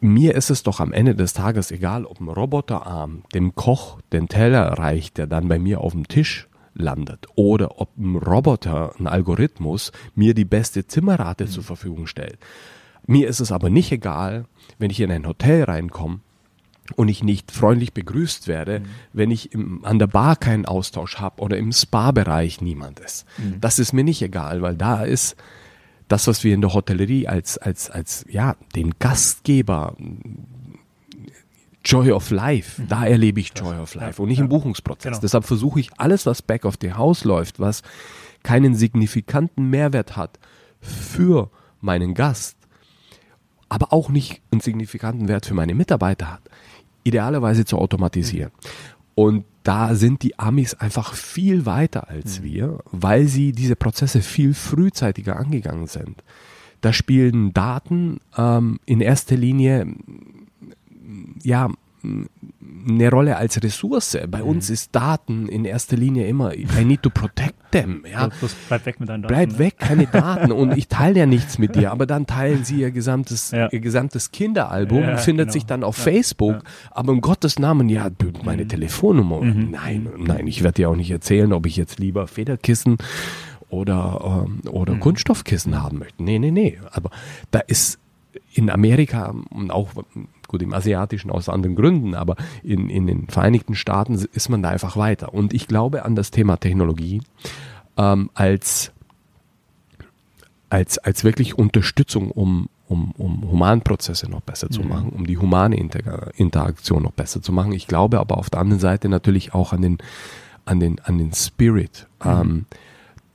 [0.00, 4.28] Mir ist es doch am Ende des Tages egal, ob ein Roboterarm dem Koch den
[4.28, 9.06] Teller reicht, der dann bei mir auf dem Tisch landet, oder ob ein Roboter, ein
[9.06, 11.48] Algorithmus mir die beste Zimmerrate mhm.
[11.48, 12.38] zur Verfügung stellt.
[13.06, 14.46] Mir ist es aber nicht egal,
[14.78, 16.20] wenn ich in ein Hotel reinkomme
[16.96, 18.84] und ich nicht freundlich begrüßt werde, mhm.
[19.12, 23.26] wenn ich im, an der Bar keinen Austausch habe oder im Spa-Bereich niemand ist.
[23.36, 23.60] Mhm.
[23.60, 25.36] Das ist mir nicht egal, weil da ist
[26.08, 29.94] das, was wir in der Hotellerie als, als, als, ja, den Gastgeber,
[31.84, 32.88] Joy of Life, mhm.
[32.88, 34.44] da erlebe ich Joy of Life ja, und nicht ja.
[34.44, 35.12] im Buchungsprozess.
[35.12, 35.20] Genau.
[35.20, 37.82] Deshalb versuche ich alles, was back of the house läuft, was
[38.42, 40.38] keinen signifikanten Mehrwert hat
[40.80, 42.56] für meinen Gast,
[43.68, 46.42] aber auch nicht einen signifikanten Wert für meine Mitarbeiter hat,
[47.08, 48.52] idealerweise zu automatisieren.
[49.14, 52.44] Und da sind die Amis einfach viel weiter als mhm.
[52.44, 56.22] wir, weil sie diese Prozesse viel frühzeitiger angegangen sind.
[56.80, 59.86] Da spielen Daten ähm, in erster Linie
[61.42, 61.68] ja
[62.02, 64.18] eine Rolle als Ressource.
[64.28, 64.48] Bei mhm.
[64.48, 68.04] uns ist Daten in erster Linie immer, I need to protect them.
[68.08, 68.28] Ja.
[68.28, 69.34] Bloß bleib weg mit deinen Daten.
[69.34, 69.58] Bleib ne?
[69.58, 70.52] weg, keine Daten.
[70.52, 73.68] Und ich teile ja nichts mit dir, aber dann teilen sie ihr gesamtes, ja.
[73.70, 75.52] ihr gesamtes Kinderalbum, ja, findet genau.
[75.52, 76.62] sich dann auf Facebook.
[76.90, 78.08] Aber um Gottes Namen, ja,
[78.44, 78.68] meine mhm.
[78.68, 79.42] Telefonnummer.
[79.42, 79.70] Mhm.
[79.70, 82.96] Nein, nein, ich werde dir auch nicht erzählen, ob ich jetzt lieber Federkissen
[83.68, 85.00] oder, ähm, oder mhm.
[85.00, 86.22] Kunststoffkissen haben möchte.
[86.22, 86.78] Nee, nee, nee.
[86.92, 87.10] Aber
[87.50, 87.98] da ist
[88.54, 89.90] in Amerika und auch
[90.48, 94.70] gut im Asiatischen aus anderen Gründen, aber in, in den Vereinigten Staaten ist man da
[94.70, 95.32] einfach weiter.
[95.32, 97.20] Und ich glaube an das Thema Technologie
[97.96, 98.92] ähm, als,
[100.70, 104.88] als, als wirklich Unterstützung, um, um, um Humanprozesse noch besser zu mhm.
[104.88, 107.72] machen, um die humane Inter Interaktion noch besser zu machen.
[107.72, 109.98] Ich glaube aber auf der anderen Seite natürlich auch an den,
[110.64, 112.06] an den, an den Spirit.
[112.24, 112.30] Mhm.
[112.30, 112.66] Ähm,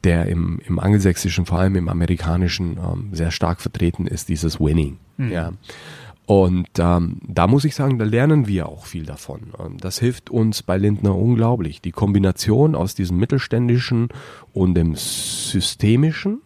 [0.04, 4.98] der im, im angelsächsischen, vor allem im amerikanischen, ähm, sehr stark vertreten ist, dieses Winning.
[5.18, 5.32] Mhm.
[5.32, 5.52] Ja.
[6.26, 9.54] Und ähm, da muss ich sagen, da lernen wir auch viel davon.
[9.60, 11.82] Ähm, das hilft uns bei Lindner unglaublich.
[11.82, 14.10] Die Kombination aus diesem mittelständischen
[14.54, 16.42] und dem systemischen,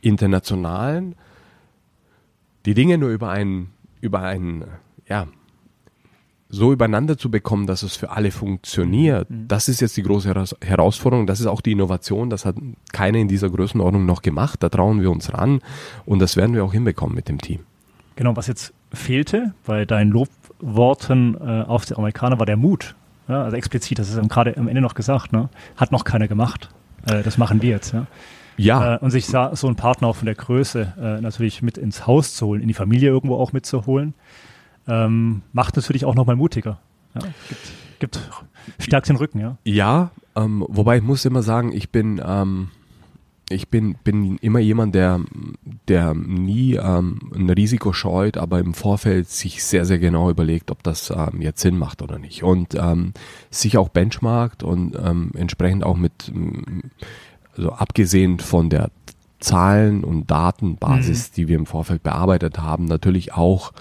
[0.00, 1.14] internationalen,
[2.64, 4.64] die Dinge nur über einen, über einen,
[5.08, 5.28] ja,
[6.48, 9.48] so übereinander zu bekommen, dass es für alle funktioniert, mhm.
[9.48, 11.26] das ist jetzt die große Herausforderung.
[11.26, 12.30] Das ist auch die Innovation.
[12.30, 12.56] Das hat
[12.92, 14.62] keiner in dieser Größenordnung noch gemacht.
[14.62, 15.60] Da trauen wir uns ran
[16.04, 17.60] und das werden wir auch hinbekommen mit dem Team.
[18.16, 22.94] Genau, was jetzt fehlte bei deinen Lobworten äh, auf die Amerikaner war der Mut.
[23.28, 25.48] Ja, also explizit, das ist gerade am Ende noch gesagt, ne?
[25.76, 26.70] hat noch keiner gemacht.
[27.06, 27.92] Äh, das machen wir jetzt.
[27.92, 28.06] Ja.
[28.56, 28.94] Ja.
[28.94, 32.34] Äh, und sich so einen Partner auch von der Größe äh, natürlich mit ins Haus
[32.34, 34.14] zu holen, in die Familie irgendwo auch mitzuholen,
[34.88, 36.78] ähm, macht natürlich auch nochmal mutiger.
[37.14, 37.20] Ja?
[37.48, 38.30] Gibt, gibt,
[38.78, 39.58] stärkt den Rücken, ja.
[39.64, 42.70] Ja, ähm, wobei ich muss immer sagen, ich bin, ähm,
[43.48, 45.20] ich bin, bin immer jemand, der,
[45.86, 50.82] der nie ähm, ein Risiko scheut, aber im Vorfeld sich sehr, sehr genau überlegt, ob
[50.82, 52.42] das ähm, jetzt Sinn macht oder nicht.
[52.42, 53.12] Und ähm,
[53.50, 56.32] sich auch benchmarkt und ähm, entsprechend auch mit
[57.56, 58.90] also abgesehen von der
[59.38, 61.34] Zahlen- und Datenbasis, mhm.
[61.36, 63.72] die wir im Vorfeld bearbeitet haben, natürlich auch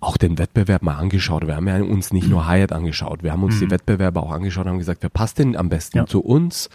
[0.00, 1.46] auch den Wettbewerb mal angeschaut.
[1.46, 3.60] Wir haben ja uns nicht nur Hyatt angeschaut, wir haben uns mhm.
[3.60, 6.06] die Wettbewerbe auch angeschaut und haben gesagt, wer passt denn am besten ja.
[6.06, 6.68] zu uns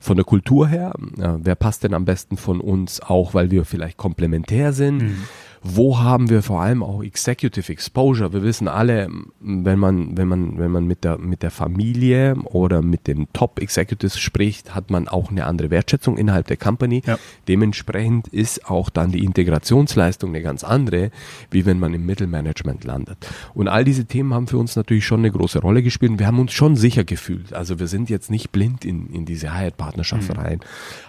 [0.00, 0.92] von der Kultur her?
[0.98, 5.02] wer passt denn am besten von uns auch, weil wir vielleicht komplementär sind?
[5.02, 5.24] Mhm
[5.62, 8.32] wo haben wir vor allem auch Executive Exposure?
[8.32, 9.08] Wir wissen alle,
[9.40, 13.60] wenn man, wenn man, wenn man mit der, mit der Familie oder mit den Top
[13.60, 17.02] Executives spricht, hat man auch eine andere Wertschätzung innerhalb der Company.
[17.06, 17.18] Ja.
[17.48, 21.10] Dementsprechend ist auch dann die Integrationsleistung eine ganz andere,
[21.50, 23.18] wie wenn man im Mittelmanagement landet.
[23.54, 26.38] Und all diese Themen haben für uns natürlich schon eine große Rolle gespielt wir haben
[26.38, 27.52] uns schon sicher gefühlt.
[27.52, 30.40] Also wir sind jetzt nicht blind in, in diese Hyatt-Partnerschaft mhm.
[30.40, 30.60] rein.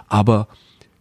[0.08, 0.48] Aber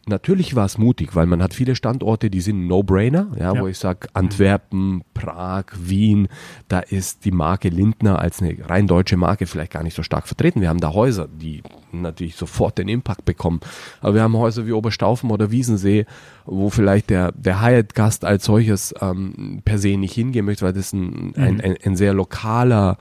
[0.08, 3.68] Natürlich war es mutig, weil man hat viele Standorte, die sind No-Brainer, ja, ja, wo
[3.68, 6.28] ich sage Antwerpen, Prag, Wien,
[6.68, 10.28] da ist die Marke Lindner als eine rein deutsche Marke vielleicht gar nicht so stark
[10.28, 10.60] vertreten.
[10.60, 11.62] Wir haben da Häuser, die
[11.92, 13.60] natürlich sofort den Impact bekommen.
[14.00, 16.08] Aber wir haben Häuser wie Oberstaufen oder Wiesensee,
[16.46, 20.94] wo vielleicht der, der Hyatt-Gast als solches ähm, per se nicht hingehen möchte, weil das
[20.94, 21.34] ein, mhm.
[21.36, 22.98] ein, ein, ein sehr lokaler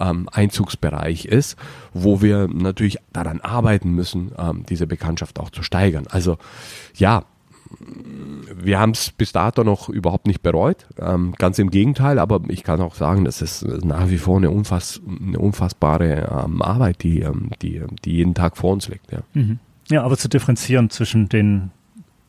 [0.00, 1.56] ähm, Einzugsbereich ist,
[1.92, 6.06] wo wir natürlich daran arbeiten müssen, ähm, diese Bekanntschaft auch zu steigern.
[6.08, 6.38] Also
[6.94, 7.24] ja,
[7.78, 12.64] wir haben es bis dato noch überhaupt nicht bereut, ähm, ganz im Gegenteil, aber ich
[12.64, 17.20] kann auch sagen, das ist nach wie vor eine, unfass, eine unfassbare ähm, Arbeit, die,
[17.20, 19.12] ähm, die, die jeden Tag vor uns liegt.
[19.12, 19.20] Ja.
[19.34, 19.58] Mhm.
[19.88, 21.70] ja, aber zu differenzieren zwischen den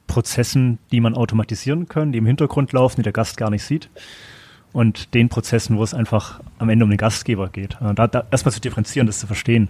[0.08, 3.90] Prozessen, die man automatisieren kann, die im Hintergrund laufen, die der Gast gar nicht sieht,
[4.74, 7.78] und den Prozessen, wo es einfach am Ende um den Gastgeber geht.
[7.82, 9.70] Äh, da, da erstmal zu differenzieren, das zu verstehen,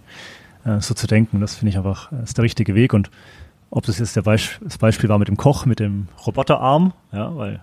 [0.65, 2.93] äh, so zu denken, das finde ich einfach äh, ist der richtige Weg.
[2.93, 3.09] Und
[3.69, 7.61] ob das jetzt Beisp das Beispiel war mit dem Koch, mit dem Roboterarm, ja, weil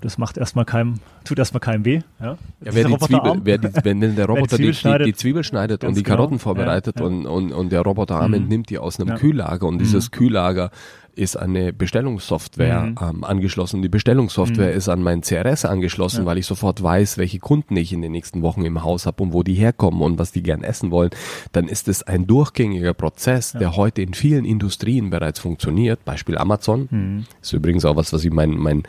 [0.00, 2.00] das macht erstmal keinem, tut erstmal keinem weh.
[2.20, 5.44] Ja, ja wer die Zwiebel, wer die, wenn, wenn der Roboter die, die, die, Zwiebel
[5.44, 6.16] schneidet und die genau.
[6.16, 7.08] Karotten vorbereitet ja, ja.
[7.08, 8.36] Und, und, und der Roboterarm mhm.
[8.36, 10.10] entnimmt die aus einem Kühllager und dieses mhm.
[10.12, 10.70] Kühllager
[11.16, 12.96] ist eine Bestellungssoftware mhm.
[13.00, 13.80] ähm, angeschlossen.
[13.80, 14.76] Die Bestellungssoftware mhm.
[14.76, 16.26] ist an mein CRS angeschlossen, ja.
[16.26, 19.32] weil ich sofort weiß, welche Kunden ich in den nächsten Wochen im Haus habe und
[19.32, 21.10] wo die herkommen und was die gern essen wollen.
[21.52, 23.60] Dann ist es ein durchgängiger Prozess, ja.
[23.60, 26.04] der heute in vielen Industrien bereits funktioniert.
[26.04, 26.88] Beispiel Amazon.
[26.90, 27.24] Mhm.
[27.40, 28.82] Ist übrigens auch was, was ich meinen mein,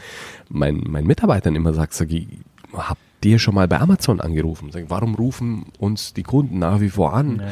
[0.50, 1.91] mein, mein Mitarbeitern immer sage.
[1.91, 2.27] Sag ich,
[2.73, 4.71] habt ihr schon mal bei Amazon angerufen?
[4.88, 7.41] Warum rufen uns die Kunden nach wie vor an?
[7.41, 7.47] Ja.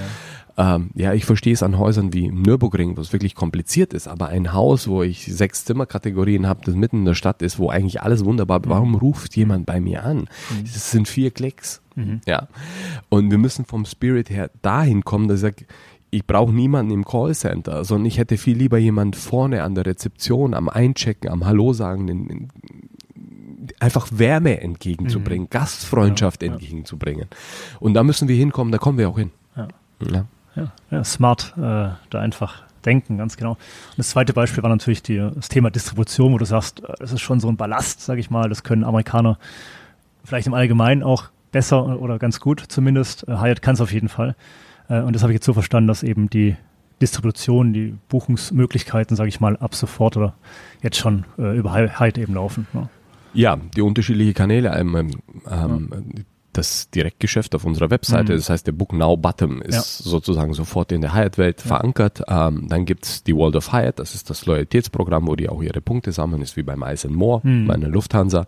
[0.57, 4.29] Ähm, ja, ich verstehe es an Häusern wie Nürburgring, wo es wirklich kompliziert ist, aber
[4.29, 8.01] ein Haus, wo ich sechs Zimmerkategorien habe, das mitten in der Stadt ist, wo eigentlich
[8.01, 8.69] alles wunderbar, mhm.
[8.69, 10.19] warum ruft jemand bei mir an?
[10.19, 10.63] Mhm.
[10.63, 11.81] Das sind vier Klicks.
[11.95, 12.21] Mhm.
[12.25, 12.47] Ja.
[13.09, 15.65] Und wir müssen vom Spirit her dahin kommen, dass ich sage,
[16.09, 20.53] ich brauche niemanden im Callcenter, sondern ich hätte viel lieber jemand vorne an der Rezeption,
[20.53, 22.47] am Einchecken, am Hallo sagen, in, in,
[23.79, 25.49] einfach Wärme entgegenzubringen, mhm.
[25.49, 27.27] Gastfreundschaft ja, entgegenzubringen.
[27.79, 29.31] Und da müssen wir hinkommen, da kommen wir auch hin.
[29.55, 30.25] Ja.
[30.91, 31.03] ja.
[31.03, 33.51] Smart, äh, da einfach denken, ganz genau.
[33.51, 37.11] Und das zweite Beispiel war natürlich die, das Thema Distribution, wo du sagst, äh, das
[37.11, 39.37] ist schon so ein Ballast, sage ich mal, das können Amerikaner
[40.23, 43.27] vielleicht im Allgemeinen auch besser oder ganz gut zumindest.
[43.27, 44.35] Äh, Hyatt kann es auf jeden Fall.
[44.89, 46.55] Äh, und das habe ich jetzt so verstanden, dass eben die
[47.01, 50.33] Distribution, die Buchungsmöglichkeiten, sage ich mal, ab sofort oder
[50.81, 52.67] jetzt schon äh, über Hyatt eben laufen.
[52.73, 52.89] Ne?
[53.35, 54.75] Ja, die unterschiedlichen Kanäle.
[54.77, 56.23] Ähm, ähm, ja.
[56.53, 58.33] das Direktgeschäft auf unserer Webseite.
[58.33, 58.37] Mhm.
[58.37, 59.81] Das heißt, der Book Now Button ist ja.
[60.11, 61.67] sozusagen sofort in der Hyatt-Welt ja.
[61.67, 62.21] verankert.
[62.27, 65.81] Ähm, dann gibt's die World of Hyatt, das ist das Loyalitätsprogramm, wo die auch ihre
[65.81, 67.67] Punkte sammeln, ist wie beim Ice More, mhm.
[67.67, 68.47] bei einer Lufthansa.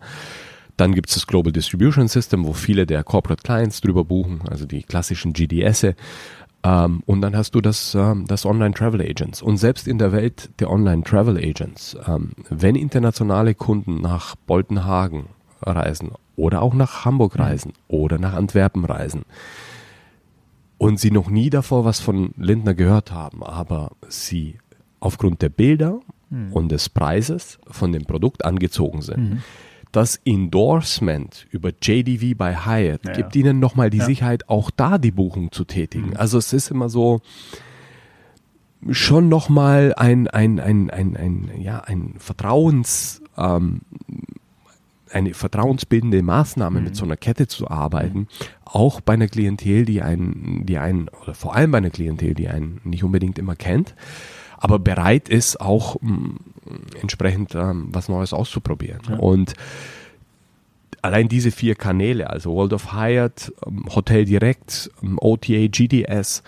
[0.78, 4.84] Dann gibt's das Global Distribution System, wo viele der Corporate Clients drüber buchen, also die
[4.84, 5.86] klassischen GDS.
[6.64, 9.42] Ähm, und dann hast du das, ähm, das Online Travel Agents.
[9.42, 15.26] Und selbst in der Welt der Online Travel Agents, ähm, wenn internationale Kunden nach Boltenhagen
[15.62, 19.22] reisen oder auch nach Hamburg reisen oder nach Antwerpen reisen
[20.78, 24.58] und sie noch nie davor was von Lindner gehört haben, aber sie
[25.00, 26.52] aufgrund der Bilder mhm.
[26.52, 29.42] und des Preises von dem Produkt angezogen sind, mhm.
[29.92, 34.00] Das Endorsement über JDV bei Hyatt ja, gibt ihnen nochmal die.
[34.00, 36.10] Sicherheit, auch da die Buchung zu tätigen.
[36.10, 36.16] Mhm.
[36.16, 37.20] Also es ist immer so
[38.90, 43.80] schon nochmal ein, ein, ein, ein, ein, ja, ein Vertrauens, ähm,
[45.10, 46.84] eine vertrauensbildende Maßnahme mhm.
[46.84, 48.26] mit so einer Kette zu arbeiten, mhm.
[48.64, 52.48] auch bei einer Klientel, die einen, die einen, oder vor allem bei einer Klientel, die
[52.48, 53.94] einen nicht unbedingt immer kennt,
[54.58, 56.34] aber bereit ist, auch mh,
[57.00, 59.00] entsprechend ähm, was Neues auszuprobieren.
[59.08, 59.16] Ja.
[59.16, 59.54] Und
[61.02, 66.42] allein diese vier Kanäle, also World of Hyatt, ähm, Hotel Direct, ähm, OTA, GDS,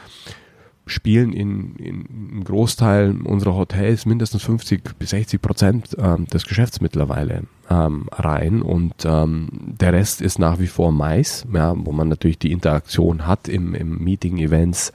[0.86, 6.80] spielen in, in einem Großteil unserer Hotels mindestens 50 bis 60 Prozent ähm, des Geschäfts
[6.80, 9.48] mittlerweile ähm, rein und ähm,
[9.80, 13.74] der Rest ist nach wie vor Mais, ja, wo man natürlich die Interaktion hat im,
[13.74, 14.92] im Meeting, Events,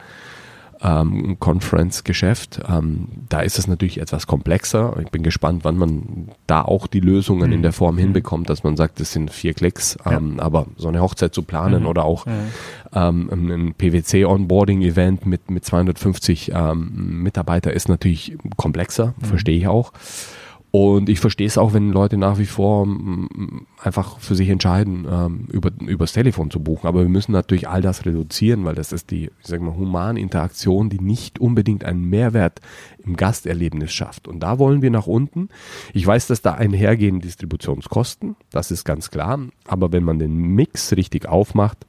[0.81, 2.59] ähm, Conference-Geschäft.
[2.69, 4.95] Ähm, da ist es natürlich etwas komplexer.
[5.01, 7.53] Ich bin gespannt, wann man da auch die Lösungen mhm.
[7.53, 9.97] in der Form hinbekommt, dass man sagt, das sind vier Klicks.
[10.05, 10.43] Ähm, ja.
[10.43, 11.88] Aber so eine Hochzeit zu planen mhm.
[11.88, 12.31] oder auch mhm.
[12.93, 19.25] ähm, ein PwC-Onboarding-Event mit, mit 250 ähm, Mitarbeiter ist natürlich komplexer, mhm.
[19.25, 19.91] verstehe ich auch.
[20.77, 25.07] Und ich verstehe es auch, wenn Leute nach wie vor mm, einfach für sich entscheiden,
[25.09, 26.85] ähm, über, übers Telefon zu buchen.
[26.85, 30.19] Aber wir müssen natürlich all das reduzieren, weil das ist die, ich sag mal, humane
[30.19, 32.59] Interaktion, die nicht unbedingt einen Mehrwert
[33.05, 34.27] im Gasterlebnis schafft.
[34.27, 35.47] Und da wollen wir nach unten.
[35.93, 39.39] Ich weiß, dass da einhergehen Distributionskosten, das ist ganz klar.
[39.69, 41.85] Aber wenn man den Mix richtig aufmacht,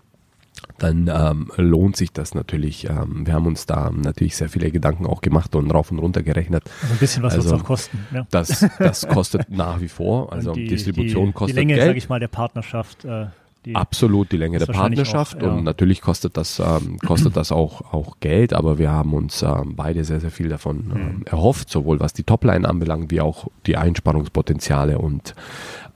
[0.79, 2.89] dann ähm, lohnt sich das natürlich.
[2.89, 6.23] Ähm, wir haben uns da natürlich sehr viele Gedanken auch gemacht und rauf und runter
[6.23, 6.65] gerechnet.
[6.83, 8.07] Also ein bisschen was also, wird es auch kosten.
[8.13, 8.27] Ja.
[8.31, 10.33] Das, das kostet nach wie vor.
[10.37, 11.87] Also die, Distribution die, kostet die Länge, Geld.
[11.87, 13.05] sage ich mal, der Partnerschaft.
[13.05, 13.27] Äh,
[13.65, 15.53] die Absolut die Länge der Partnerschaft auch, ja.
[15.55, 19.75] und natürlich kostet das ähm, kostet das auch auch Geld, aber wir haben uns ähm,
[19.75, 21.23] beide sehr sehr viel davon ähm, mhm.
[21.25, 25.35] erhofft, sowohl was die Topline anbelangt wie auch die Einsparungspotenziale und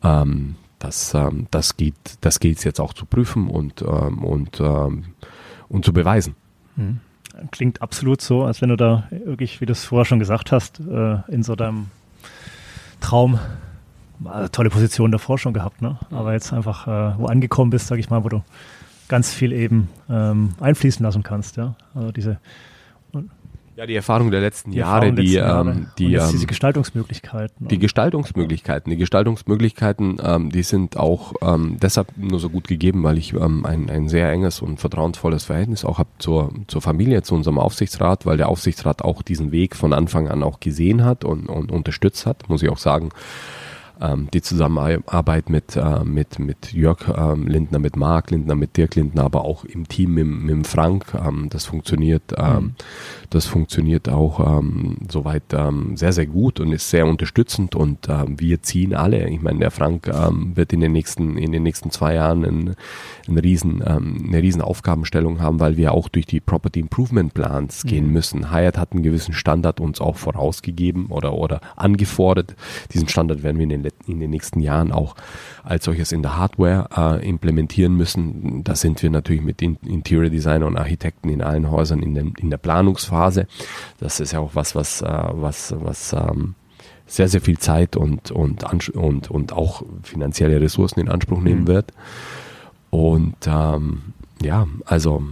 [0.03, 4.59] ähm, das, ähm, das geht, das gilt es jetzt auch zu prüfen und, ähm, und,
[4.61, 5.05] ähm,
[5.69, 6.35] und zu beweisen.
[6.75, 7.01] Mhm.
[7.53, 10.81] Klingt absolut so, als wenn du da wirklich, wie du es vorher schon gesagt hast,
[10.81, 11.87] äh, in so deinem
[13.01, 13.38] Traum
[14.25, 15.99] äh, tolle Position davor schon gehabt, ne?
[16.11, 18.43] Aber jetzt einfach äh, wo angekommen bist, sag ich mal, wo du
[19.09, 21.75] ganz viel eben ähm, einfließen lassen kannst, ja.
[21.95, 22.38] Also diese
[23.81, 25.71] ja, die Erfahrung der letzten die Jahre, die, Jahre.
[25.71, 27.66] Ähm, die ähm, diese Gestaltungsmöglichkeiten.
[27.66, 33.16] Die Gestaltungsmöglichkeiten, die Gestaltungsmöglichkeiten, ähm, die sind auch ähm, deshalb nur so gut gegeben, weil
[33.16, 37.35] ich ähm, ein, ein sehr enges und vertrauensvolles Verhältnis auch habe zur, zur Familie, zu
[37.35, 41.47] unserem Aufsichtsrat, weil der Aufsichtsrat auch diesen Weg von Anfang an auch gesehen hat und,
[41.47, 43.09] und unterstützt hat, muss ich auch sagen
[44.01, 48.95] ähm, die Zusammenarbeit mit, äh, mit, mit Jörg ähm, Lindner, mit Marc Lindner, mit Dirk
[48.97, 52.75] Lindner, aber auch im Team mit, mit Frank, ähm, das funktioniert, ähm, mhm.
[53.31, 58.63] das funktioniert auch ähm, soweit ähm, sehr, sehr gut und ist sehr unterstützend und wir
[58.63, 59.29] ziehen alle.
[59.29, 62.77] Ich meine, der Frank wird in den nächsten, in den nächsten zwei Jahren ein,
[63.29, 67.89] ein riesen, eine riesen Aufgabenstellung haben, weil wir auch durch die Property Improvement Plans mhm.
[67.89, 68.51] gehen müssen.
[68.53, 72.55] Hyatt hat einen gewissen Standard uns auch vorausgegeben oder, oder angefordert.
[72.93, 75.16] Diesen Standard werden wir in den in den nächsten Jahren auch
[75.62, 78.64] als solches in der Hardware äh, implementieren müssen.
[78.64, 82.50] Da sind wir natürlich mit Interior Designer und Architekten in allen Häusern in, den, in
[82.50, 83.46] der Planungsphase.
[83.98, 86.55] Das ist ja auch was, was, äh, was, was ähm,
[87.07, 91.68] sehr, sehr viel Zeit und, und, und, und auch finanzielle Ressourcen in Anspruch nehmen mhm.
[91.68, 91.92] wird.
[92.90, 94.03] Und ähm,
[94.42, 95.22] ja, also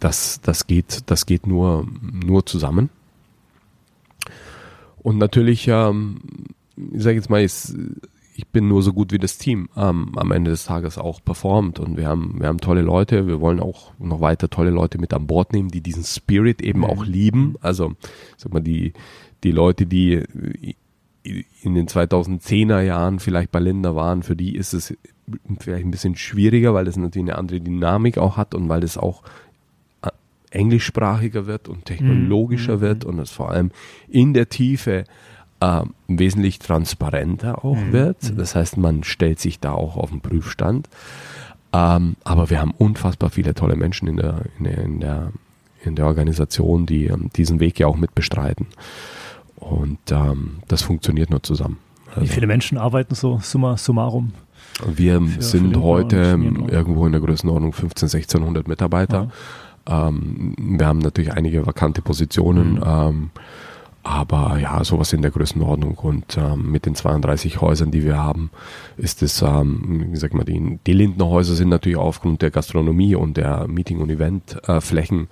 [0.00, 2.90] das, das geht, das geht nur, nur zusammen.
[5.02, 6.18] Und natürlich ähm,
[6.92, 7.54] ich sage jetzt mal, ich,
[8.34, 11.78] ich bin nur so gut wie das Team ähm, am Ende des Tages auch performt
[11.78, 15.12] und wir haben, wir haben tolle Leute, wir wollen auch noch weiter tolle Leute mit
[15.12, 16.86] an Bord nehmen, die diesen Spirit eben mhm.
[16.86, 17.56] auch lieben.
[17.60, 17.92] Also,
[18.36, 18.94] sag mal, die,
[19.44, 20.22] die Leute, die
[21.62, 24.96] in den 2010er Jahren vielleicht bei Linda waren, für die ist es
[25.58, 28.96] vielleicht ein bisschen schwieriger, weil das natürlich eine andere Dynamik auch hat und weil es
[28.96, 29.22] auch
[30.02, 30.08] äh,
[30.50, 32.80] englischsprachiger wird und technologischer mhm.
[32.80, 33.70] wird und es vor allem
[34.08, 35.04] in der Tiefe
[35.60, 37.92] äh, wesentlich transparenter auch mhm.
[37.92, 38.30] wird.
[38.30, 38.36] Mhm.
[38.36, 40.88] Das heißt, man stellt sich da auch auf den Prüfstand.
[41.72, 45.32] Ähm, aber wir haben unfassbar viele tolle Menschen in der, in der, in der,
[45.82, 48.66] in der Organisation, die ähm, diesen Weg ja auch mitbestreiten.
[49.56, 51.78] Und ähm, das funktioniert nur zusammen.
[52.08, 54.32] Also, Wie viele Menschen arbeiten so summa summarum?
[54.86, 56.16] Wir für, sind für heute
[56.68, 59.30] irgendwo in der Größenordnung 15, 1600 Mitarbeiter.
[59.86, 60.08] Ja.
[60.08, 62.74] Ähm, wir haben natürlich einige vakante Positionen.
[62.74, 63.30] Mhm.
[64.02, 65.94] Aber ja, sowas in der Größenordnung.
[65.96, 68.50] Und ähm, mit den 32 Häusern, die wir haben,
[68.96, 73.14] ist es, ähm, wie gesagt mal, die, die Lindner Häuser sind natürlich aufgrund der Gastronomie
[73.14, 75.28] und der Meeting- und Eventflächen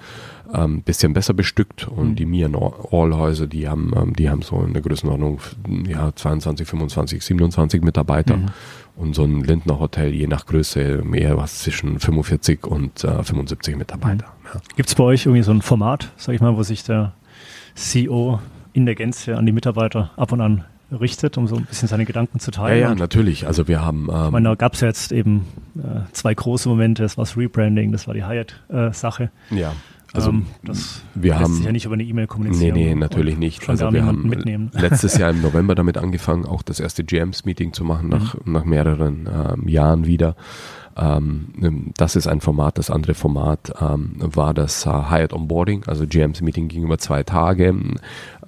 [0.53, 1.89] äh, ähm, bisschen besser bestückt.
[1.89, 2.17] Und mhm.
[2.17, 2.51] die Mir
[2.91, 5.41] All Häuser, die haben, ähm, die haben so in der Größenordnung
[5.87, 8.37] ja, 22, 25, 27 Mitarbeiter.
[8.37, 8.47] Mhm.
[8.97, 13.77] Und so ein Lindner Hotel, je nach Größe, mehr was zwischen 45 und äh, 75
[13.77, 14.27] Mitarbeiter.
[14.27, 14.49] Mhm.
[14.53, 14.61] Ja.
[14.77, 17.13] Gibt es bei euch irgendwie so ein Format, sag ich mal, wo sich der
[17.75, 18.41] CEO
[18.73, 22.05] in der Gänze an die Mitarbeiter ab und an richtet, um so ein bisschen seine
[22.05, 22.81] Gedanken zu teilen.
[22.81, 23.47] Ja, ja, natürlich.
[23.47, 24.09] Also wir haben.
[24.11, 25.45] Ähm, ich meine, da gab es ja jetzt eben
[25.77, 27.03] äh, zwei große Momente.
[27.03, 29.31] Das war das Rebranding, das war die Hyatt-Sache.
[29.51, 29.73] Äh, ja.
[30.15, 32.75] Also ähm, das wir lässt haben, sich ja nicht über eine E-Mail kommunizieren.
[32.75, 33.69] Nee, nee, natürlich nicht.
[33.69, 34.71] Also wir haben mitnehmen.
[34.75, 38.53] letztes Jahr im November damit angefangen, auch das erste GMs-Meeting zu machen, nach, mhm.
[38.53, 40.35] nach mehreren ähm, Jahren wieder.
[40.99, 42.77] Ähm, das ist ein Format.
[42.77, 45.85] Das andere Format ähm, war das äh, Hyatt Onboarding.
[45.87, 47.75] Also GMs Meeting ging über zwei Tage.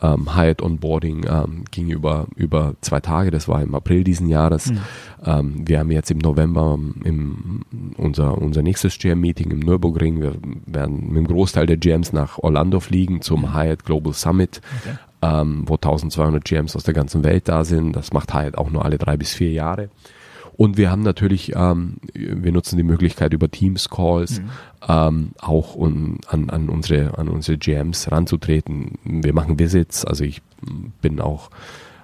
[0.02, 3.30] Ähm, Hyatt Onboarding ähm, ging über, über zwei Tage.
[3.30, 4.72] Das war im April diesen Jahres.
[4.72, 4.78] Mhm.
[5.24, 7.60] Ähm, wir haben jetzt im November im,
[7.96, 10.20] unser, unser nächstes GM Meeting im Nürburgring.
[10.20, 10.34] Wir
[10.66, 13.54] werden mit dem Großteil der GMs nach Orlando fliegen zum mhm.
[13.54, 14.60] Hyatt Global Summit.
[14.80, 14.96] Okay.
[15.22, 17.94] Ähm, wo 1200 GMs aus der ganzen Welt da sind.
[17.94, 19.90] Das macht Hyatt auch nur alle drei bis vier Jahre.
[20.56, 24.50] Und wir haben natürlich, ähm, wir nutzen die Möglichkeit über Teams-Calls mhm.
[24.88, 28.98] ähm, auch um, an, an, unsere, an unsere GMs ranzutreten.
[29.04, 30.42] Wir machen Visits, also ich
[31.00, 31.50] bin auch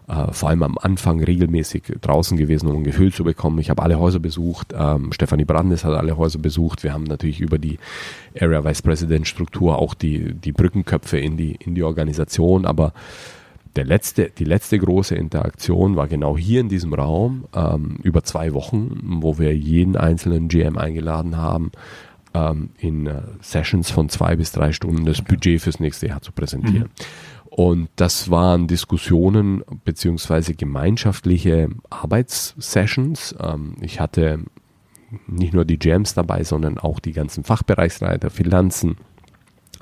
[0.08, 3.58] äh, vor allem am Anfang regelmäßig draußen gewesen, um ein Gefühl zu bekommen.
[3.58, 4.72] Ich habe alle Häuser besucht.
[4.76, 6.84] Ähm, Stefanie Brandes hat alle Häuser besucht.
[6.84, 7.78] Wir haben natürlich über die
[8.38, 12.92] Area Vice President Struktur auch die, die Brückenköpfe in die, in die Organisation, aber
[13.76, 18.54] der letzte, die letzte große Interaktion war genau hier in diesem Raum ähm, über zwei
[18.54, 21.72] Wochen, wo wir jeden einzelnen GM eingeladen haben,
[22.34, 26.32] ähm, in äh, Sessions von zwei bis drei Stunden das Budget fürs nächste Jahr zu
[26.32, 26.88] präsentieren.
[26.88, 27.46] Mhm.
[27.50, 33.34] Und das waren Diskussionen beziehungsweise gemeinschaftliche Arbeitssessions.
[33.40, 34.40] Ähm, ich hatte
[35.26, 38.96] nicht nur die GMs dabei, sondern auch die ganzen Fachbereichsleiter, Finanzen,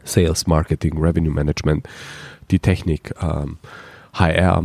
[0.04, 1.88] Sales, Marketing, Revenue Management
[2.50, 3.58] die Technik, ähm,
[4.14, 4.64] HR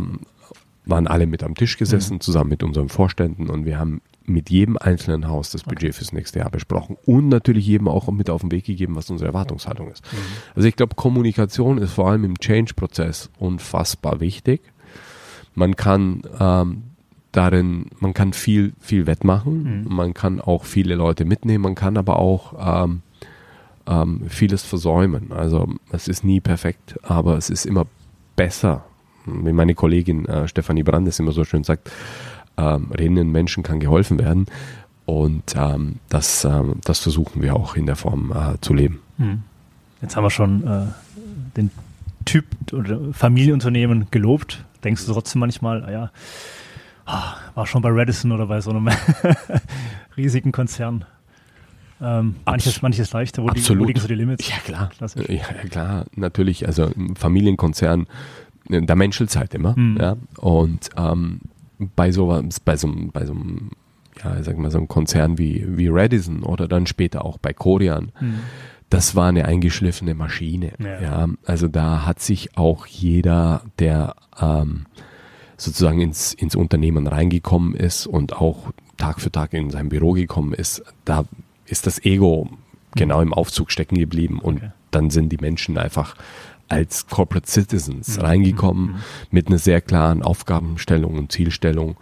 [0.86, 2.20] waren alle mit am Tisch gesessen, mhm.
[2.20, 5.92] zusammen mit unseren Vorständen und wir haben mit jedem einzelnen Haus das Budget okay.
[5.92, 9.28] fürs nächste Jahr besprochen und natürlich jedem auch mit auf den Weg gegeben, was unsere
[9.28, 10.04] Erwartungshaltung ist.
[10.12, 10.18] Mhm.
[10.54, 14.60] Also ich glaube, Kommunikation ist vor allem im Change-Prozess unfassbar wichtig.
[15.54, 16.82] Man kann ähm,
[17.32, 19.94] darin, man kann viel, viel wettmachen, mhm.
[19.94, 23.02] man kann auch viele Leute mitnehmen, man kann aber auch ähm,
[23.86, 25.32] ähm, vieles versäumen.
[25.32, 27.86] Also es ist nie perfekt, aber es ist immer
[28.36, 28.84] besser.
[29.26, 31.90] Wie meine Kollegin äh, Stefanie Brandes immer so schön sagt,
[32.56, 34.46] ähm, redenden Menschen kann geholfen werden.
[35.06, 39.00] Und ähm, das, ähm, das versuchen wir auch in der Form äh, zu leben.
[39.18, 39.42] Hm.
[40.02, 40.86] Jetzt haben wir schon äh,
[41.56, 41.70] den
[42.24, 44.64] Typ oder Familienunternehmen gelobt.
[44.84, 46.10] Denkst du trotzdem manchmal, ah ja,
[47.06, 48.88] ah, war schon bei Radisson oder bei so einem
[50.16, 51.04] riesigen Konzern
[52.02, 54.48] ähm, manches, manches leichter, wo, die, wo liegen so die Limits?
[54.48, 54.90] Ja, klar.
[55.28, 56.66] Ja, klar, natürlich.
[56.66, 58.06] Also Familienkonzern, äh,
[58.68, 59.78] da menschelt es halt immer.
[59.78, 59.96] Mhm.
[60.00, 60.16] Ja?
[60.38, 61.40] Und ähm,
[61.78, 63.70] bei so, bei so, bei so einem,
[64.22, 68.12] ja, sag mal, so einem Konzern wie, wie Radisson oder dann später auch bei Korean,
[68.20, 68.40] mhm.
[68.90, 70.72] das war eine eingeschliffene Maschine.
[70.78, 71.00] Ja.
[71.00, 71.28] ja.
[71.44, 74.86] Also da hat sich auch jeder, der ähm,
[75.56, 80.52] sozusagen ins, ins Unternehmen reingekommen ist und auch Tag für Tag in sein Büro gekommen
[80.52, 81.24] ist, da
[81.66, 82.48] ist das Ego
[82.94, 83.28] genau mhm.
[83.28, 84.70] im Aufzug stecken geblieben und okay.
[84.90, 86.16] dann sind die Menschen einfach
[86.70, 88.22] als Corporate Citizens mhm.
[88.22, 88.98] reingekommen mhm.
[89.30, 91.96] mit einer sehr klaren Aufgabenstellung und Zielstellung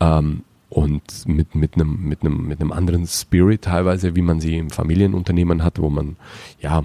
[0.00, 4.56] ähm, und mit, mit, einem, mit, einem, mit einem anderen Spirit teilweise, wie man sie
[4.56, 6.16] im Familienunternehmen hat, wo man
[6.60, 6.82] ja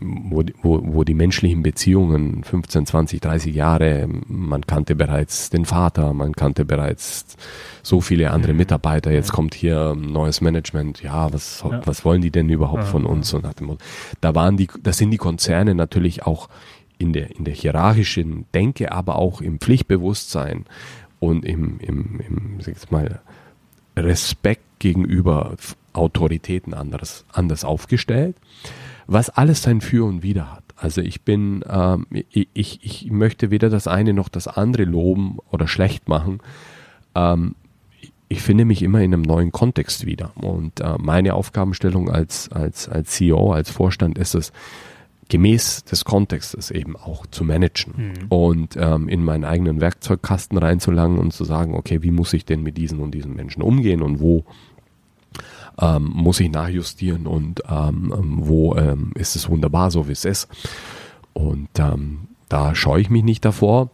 [0.00, 6.12] wo, wo, wo die menschlichen Beziehungen 15, 20, 30 Jahre, man kannte bereits den Vater,
[6.12, 7.36] man kannte bereits
[7.82, 8.58] so viele andere mhm.
[8.58, 11.80] Mitarbeiter, jetzt kommt hier neues Management, ja, was, ja.
[11.86, 13.32] was wollen die denn überhaupt ja, von uns?
[13.32, 13.76] Und nach dem,
[14.20, 16.48] da waren die, da sind die Konzerne natürlich auch
[16.98, 20.66] in der, in der hierarchischen Denke, aber auch im Pflichtbewusstsein
[21.20, 23.20] und im, im, im sag ich mal,
[23.96, 25.56] Respekt gegenüber
[25.94, 28.36] Autoritäten anders, anders aufgestellt
[29.06, 30.64] was alles sein Für und Wider hat.
[30.76, 35.68] Also ich bin, ähm, ich, ich möchte weder das eine noch das andere loben oder
[35.68, 36.40] schlecht machen.
[37.14, 37.54] Ähm,
[38.28, 40.32] ich finde mich immer in einem neuen Kontext wieder.
[40.36, 44.52] Und äh, meine Aufgabenstellung als, als, als CEO, als Vorstand ist es,
[45.28, 48.26] gemäß des Kontextes eben auch zu managen mhm.
[48.28, 52.62] und ähm, in meinen eigenen Werkzeugkasten reinzulangen und zu sagen, okay, wie muss ich denn
[52.62, 54.44] mit diesen und diesen Menschen umgehen und wo
[55.80, 60.24] ähm, muss ich nachjustieren und ähm, ähm, wo ähm, ist es wunderbar, so wie es
[60.24, 60.48] ist.
[61.32, 63.90] Und ähm, da scheue ich mich nicht davor.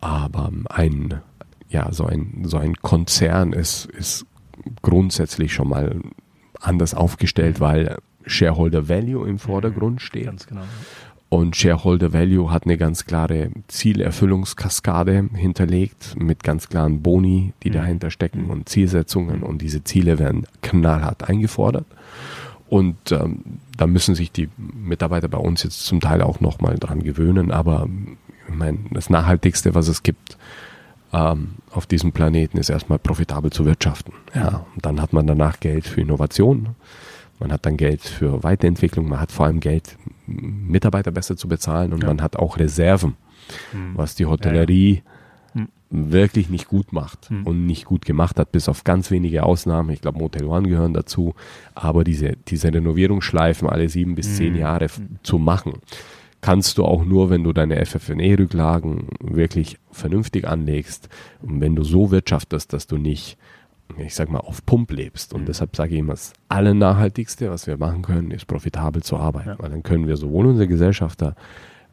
[0.00, 1.20] Aber ein,
[1.68, 4.26] ja, so ein, so ein Konzern ist, ist
[4.82, 6.00] grundsätzlich schon mal
[6.60, 10.26] anders aufgestellt, weil Shareholder Value im Vordergrund steht.
[10.26, 10.62] Ganz genau.
[11.30, 17.74] Und Shareholder Value hat eine ganz klare Zielerfüllungskaskade hinterlegt mit ganz klaren Boni, die mhm.
[17.74, 19.42] dahinter stecken und Zielsetzungen.
[19.42, 21.86] Und diese Ziele werden knallhart eingefordert.
[22.68, 23.40] Und ähm,
[23.76, 27.50] da müssen sich die Mitarbeiter bei uns jetzt zum Teil auch nochmal dran gewöhnen.
[27.50, 27.88] Aber
[28.48, 30.38] ich meine, das Nachhaltigste, was es gibt
[31.12, 34.12] ähm, auf diesem Planeten, ist erstmal profitabel zu wirtschaften.
[34.34, 36.70] Ja, und dann hat man danach Geld für Innovation.
[37.38, 39.96] Man hat dann Geld für Weiterentwicklung, man hat vor allem Geld,
[40.28, 42.08] Mitarbeiter besser zu bezahlen und ja.
[42.08, 43.16] man hat auch Reserven,
[43.72, 43.92] mhm.
[43.94, 45.02] was die Hotellerie ja,
[45.54, 45.62] ja.
[45.62, 45.68] Mhm.
[46.12, 47.46] wirklich nicht gut macht mhm.
[47.46, 49.90] und nicht gut gemacht hat, bis auf ganz wenige Ausnahmen.
[49.90, 51.34] Ich glaube, Motel One gehören dazu,
[51.74, 54.60] aber diese, diese Renovierungsschleifen alle sieben bis zehn mhm.
[54.60, 55.18] Jahre mhm.
[55.22, 55.74] zu machen,
[56.40, 61.08] kannst du auch nur, wenn du deine FFNE-Rücklagen wirklich vernünftig anlegst
[61.42, 63.38] und wenn du so wirtschaftest, dass du nicht
[63.96, 65.32] ich sag mal, auf Pump lebst.
[65.32, 65.46] Und mhm.
[65.46, 69.50] deshalb sage ich immer, das Allernachhaltigste, was wir machen können, ist profitabel zu arbeiten.
[69.50, 69.58] Ja.
[69.58, 71.34] Weil dann können wir sowohl unsere Gesellschafter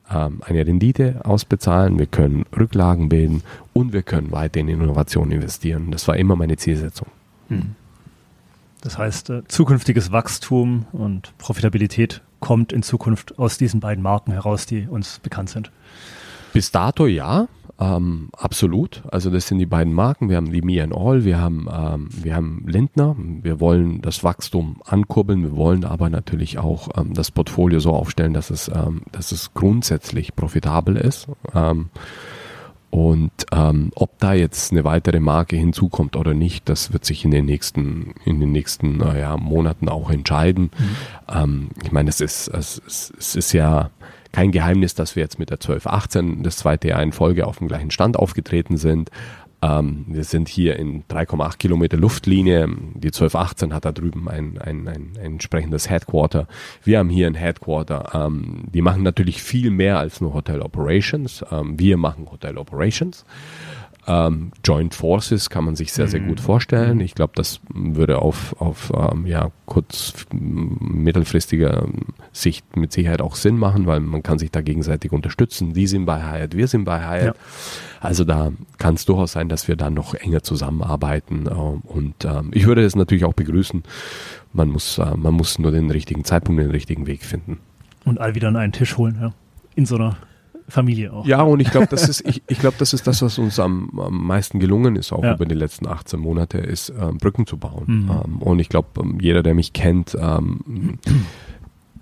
[0.10, 3.44] ähm, eine Rendite ausbezahlen, wir können Rücklagen bilden
[3.74, 5.92] und wir können weiter in Innovation investieren.
[5.92, 7.08] Das war immer meine Zielsetzung.
[7.50, 7.76] Mhm.
[8.82, 14.68] Das heißt, äh, zukünftiges Wachstum und Profitabilität kommt in Zukunft aus diesen beiden Marken heraus,
[14.68, 15.72] die uns bekannt sind.
[16.54, 17.48] Bis dato ja.
[17.78, 19.04] Ähm, absolut.
[19.12, 20.30] Also das sind die beiden Marken.
[20.30, 23.16] Wir haben die Me and All, wir haben, ähm, wir haben Lindner.
[23.18, 25.44] Wir wollen das Wachstum ankurbeln.
[25.44, 29.54] Wir wollen aber natürlich auch ähm, das Portfolio so aufstellen, dass es, ähm, dass es
[29.54, 31.28] grundsätzlich profitabel ist.
[31.54, 31.90] Ähm,
[32.92, 37.32] und ähm, ob da jetzt eine weitere Marke hinzukommt oder nicht, das wird sich in
[37.32, 40.72] den nächsten, in den nächsten naja, Monaten auch entscheiden.
[41.36, 41.72] Mhm.
[41.84, 43.90] ich meine, es ist, es, es ist ja
[44.36, 47.70] kein Geheimnis, dass wir jetzt mit der 1218 das zweite Jahr in Folge auf dem
[47.70, 49.10] gleichen Stand aufgetreten sind.
[49.62, 52.68] Ähm, wir sind hier in 3,8 Kilometer Luftlinie.
[52.68, 56.50] Die 1218 hat da drüben ein, ein, ein, ein entsprechendes Headquarter.
[56.84, 58.12] Wir haben hier ein Headquarter.
[58.14, 61.46] Ähm, die machen natürlich viel mehr als nur Hotel Operations.
[61.50, 63.24] Ähm, wir machen Hotel Operations.
[64.08, 66.44] Ähm, Joint Forces kann man sich sehr, sehr gut mhm.
[66.44, 67.00] vorstellen.
[67.00, 71.88] Ich glaube, das würde auf, auf ähm, ja, kurz mittelfristiger
[72.32, 75.74] Sicht mit Sicherheit auch Sinn machen, weil man kann sich da gegenseitig unterstützen.
[75.74, 77.36] Die sind bei Hyatt, wir sind bei Hyatt.
[77.36, 77.42] Ja.
[78.00, 81.48] Also da kann es durchaus sein, dass wir da noch enger zusammenarbeiten.
[81.48, 83.84] Äh, und äh, ich würde es natürlich auch begrüßen.
[84.54, 87.60] Man muss, äh, man muss nur den richtigen Zeitpunkt, den richtigen Weg finden.
[88.04, 89.34] Und all wieder an einen Tisch holen, ja.
[89.74, 90.16] In so einer
[90.68, 91.26] Familie auch.
[91.26, 94.00] Ja, und ich glaube, das ist, ich, ich glaube, das ist das, was uns am,
[94.00, 95.36] am meisten gelungen ist, auch ja.
[95.36, 97.84] über die letzten 18 Monate, ist ähm, Brücken zu bauen.
[97.88, 98.12] Mhm.
[98.12, 100.98] Ähm, und ich glaube, ähm, jeder, der mich kennt, ähm,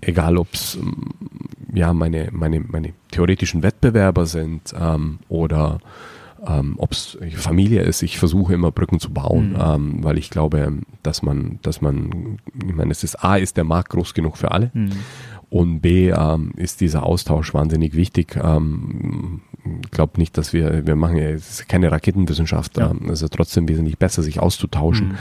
[0.00, 1.10] egal ob es ähm,
[1.74, 5.80] ja meine, meine, meine theoretischen Wettbewerber sind ähm, oder
[6.46, 9.60] ähm, ob es Familie ist, ich versuche immer Brücken zu bauen, mhm.
[9.60, 13.64] ähm, weil ich glaube, dass man, dass man, ich meine, es ist A, ist der
[13.64, 14.70] Markt groß genug für alle.
[14.74, 14.92] Mhm.
[15.54, 18.36] Und B ähm, ist dieser Austausch wahnsinnig wichtig.
[18.42, 19.42] Ähm,
[19.84, 21.28] ich glaube nicht, dass wir, wir machen ja
[21.68, 22.90] keine Raketenwissenschaft, ja.
[22.90, 25.10] ähm, also trotzdem wesentlich besser, sich auszutauschen.
[25.10, 25.18] Mhm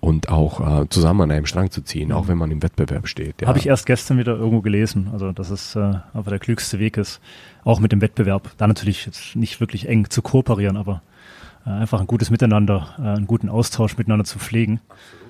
[0.00, 3.40] und auch äh, zusammen an einem Strang zu ziehen, auch wenn man im Wettbewerb steht.
[3.40, 3.46] Ja.
[3.46, 6.96] Habe ich erst gestern wieder irgendwo gelesen, also dass es äh, aber der klügste Weg
[6.96, 7.20] ist,
[7.62, 11.02] auch mit dem Wettbewerb, da natürlich jetzt nicht wirklich eng zu kooperieren, aber
[11.64, 14.80] äh, einfach ein gutes Miteinander, äh, einen guten Austausch miteinander zu pflegen.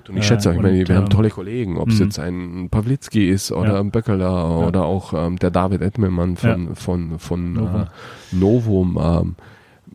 [0.09, 2.05] Und ich schätze auch, ich meine, wir haben ähm, tolle Kollegen, ob es mhm.
[2.05, 7.19] jetzt ein Pawlitzki ist oder ein Böckeler oder auch ähm, der David Edmelmann von, von,
[7.19, 7.81] von, von Novum.
[7.81, 9.35] Äh, Novum ähm,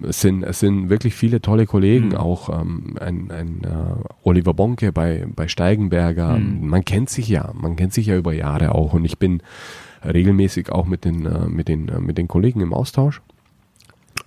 [0.03, 2.17] es sind, es sind wirklich viele tolle Kollegen, mhm.
[2.17, 6.39] auch ähm, ein, ein uh, Oliver Bonke bei, bei Steigenberger.
[6.39, 6.69] Mhm.
[6.69, 9.43] Man kennt sich ja, man kennt sich ja über Jahre auch und ich bin
[10.05, 13.23] regelmäßig auch mit den, uh, mit den, uh, mit den Kollegen im Austausch.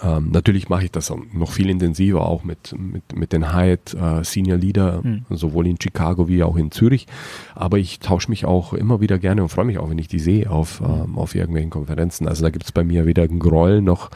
[0.04, 4.24] Ähm, natürlich mache ich das noch viel intensiver, auch mit, mit, mit den Hyatt äh,
[4.24, 5.26] Senior Leader, mhm.
[5.30, 7.08] sowohl in Chicago wie auch in Zürich.
[7.56, 10.20] Aber ich tausche mich auch immer wieder gerne und freue mich auch, wenn ich die
[10.20, 10.86] sehe auf, hm.
[10.86, 12.28] ähm, auf irgendwelchen Konferenzen.
[12.28, 14.10] Also da gibt es bei mir weder einen Groll noch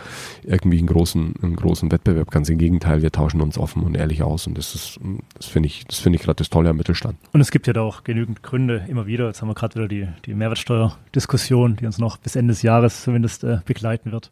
[0.43, 2.31] irgendwie einen großen, einen großen Wettbewerb.
[2.31, 4.99] Ganz im Gegenteil, wir tauschen uns offen und ehrlich aus und das ist,
[5.35, 7.17] das finde ich, das finde ich gerade das Tolle am Mittelstand.
[7.33, 9.27] Und es gibt ja da auch genügend Gründe immer wieder.
[9.27, 13.03] Jetzt haben wir gerade wieder die, die Mehrwertsteuerdiskussion, die uns noch bis Ende des Jahres
[13.03, 14.31] zumindest äh, begleiten wird.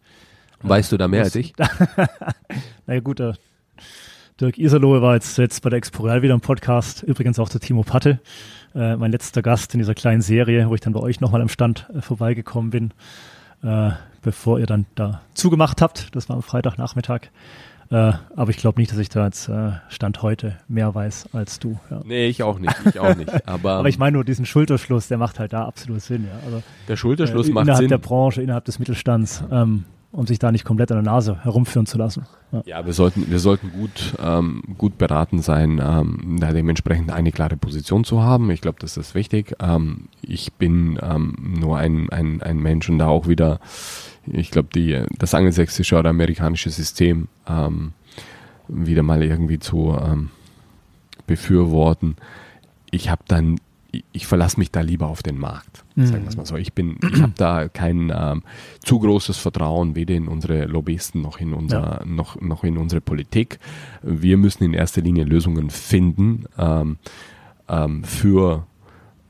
[0.64, 1.54] Weißt du da mehr als ich?
[2.88, 3.36] naja gut, der
[4.40, 7.84] Dirk Iserlohe war jetzt, jetzt bei der Exporeal wieder im Podcast, übrigens auch der Timo
[7.84, 8.20] Patte,
[8.74, 11.50] äh, mein letzter Gast in dieser kleinen Serie, wo ich dann bei euch nochmal am
[11.50, 12.94] Stand äh, vorbeigekommen bin,
[13.62, 13.92] äh,
[14.22, 16.16] bevor ihr dann da zugemacht habt.
[16.16, 17.30] Das war am Freitagnachmittag.
[17.92, 21.60] Äh, aber ich glaube nicht, dass ich da jetzt äh, Stand heute mehr weiß als
[21.60, 21.80] du.
[21.92, 22.02] Ja.
[22.04, 22.74] Nee, ich auch nicht.
[22.86, 23.30] Ich auch nicht.
[23.48, 26.26] Aber, aber ich meine nur diesen Schulterschluss, der macht halt da absolut Sinn.
[26.26, 26.40] Ja.
[26.46, 27.86] Also, der Schulterschluss äh, macht innerhalb Sinn.
[27.86, 29.44] Innerhalb der Branche, innerhalb des Mittelstands.
[29.52, 29.84] Ähm,
[30.14, 32.28] um sich da nicht komplett an der Nase herumführen zu lassen.
[32.52, 37.32] Ja, ja wir sollten, wir sollten gut, ähm, gut beraten sein, ähm, da dementsprechend eine
[37.32, 38.52] klare Position zu haben.
[38.52, 39.56] Ich glaube, das ist wichtig.
[39.60, 43.60] Ähm, ich bin ähm, nur ein, ein, ein Mensch und da auch wieder,
[44.28, 44.70] ich glaube,
[45.18, 47.94] das angelsächsische oder amerikanische System ähm,
[48.68, 50.30] wieder mal irgendwie zu ähm,
[51.26, 52.18] befürworten.
[52.92, 53.58] Ich habe dann
[54.12, 56.06] ich verlasse mich da lieber auf den Markt, mhm.
[56.06, 56.56] sagen wir es mal so.
[56.56, 58.44] Ich bin, ich habe da kein ähm,
[58.84, 62.06] zu großes Vertrauen weder in unsere Lobbyisten noch in unser, ja.
[62.06, 63.60] noch, noch in unsere Politik.
[64.02, 66.98] Wir müssen in erster Linie Lösungen finden ähm,
[67.70, 68.66] ähm, für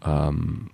[0.05, 0.69] ähm,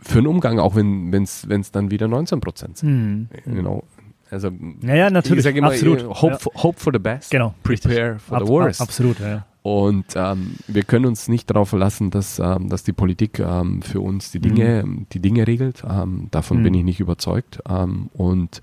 [0.00, 2.90] für einen Umgang, auch wenn es dann wieder 19 Prozent sind.
[2.90, 3.28] Mhm.
[3.44, 3.84] Genau.
[4.30, 6.04] Also, naja, natürlich, ich sage immer, absolut.
[6.04, 6.38] Hope, ja.
[6.38, 8.22] for, hope for the best, genau, prepare richtig.
[8.22, 8.80] for the worst.
[8.80, 9.46] Absolut, ja.
[9.66, 14.00] Und ähm, wir können uns nicht darauf verlassen, dass, ähm, dass die Politik ähm, für
[14.00, 15.06] uns die Dinge, mhm.
[15.10, 15.82] die Dinge regelt.
[15.82, 16.62] Ähm, davon mhm.
[16.62, 17.58] bin ich nicht überzeugt.
[17.68, 18.60] Ähm, und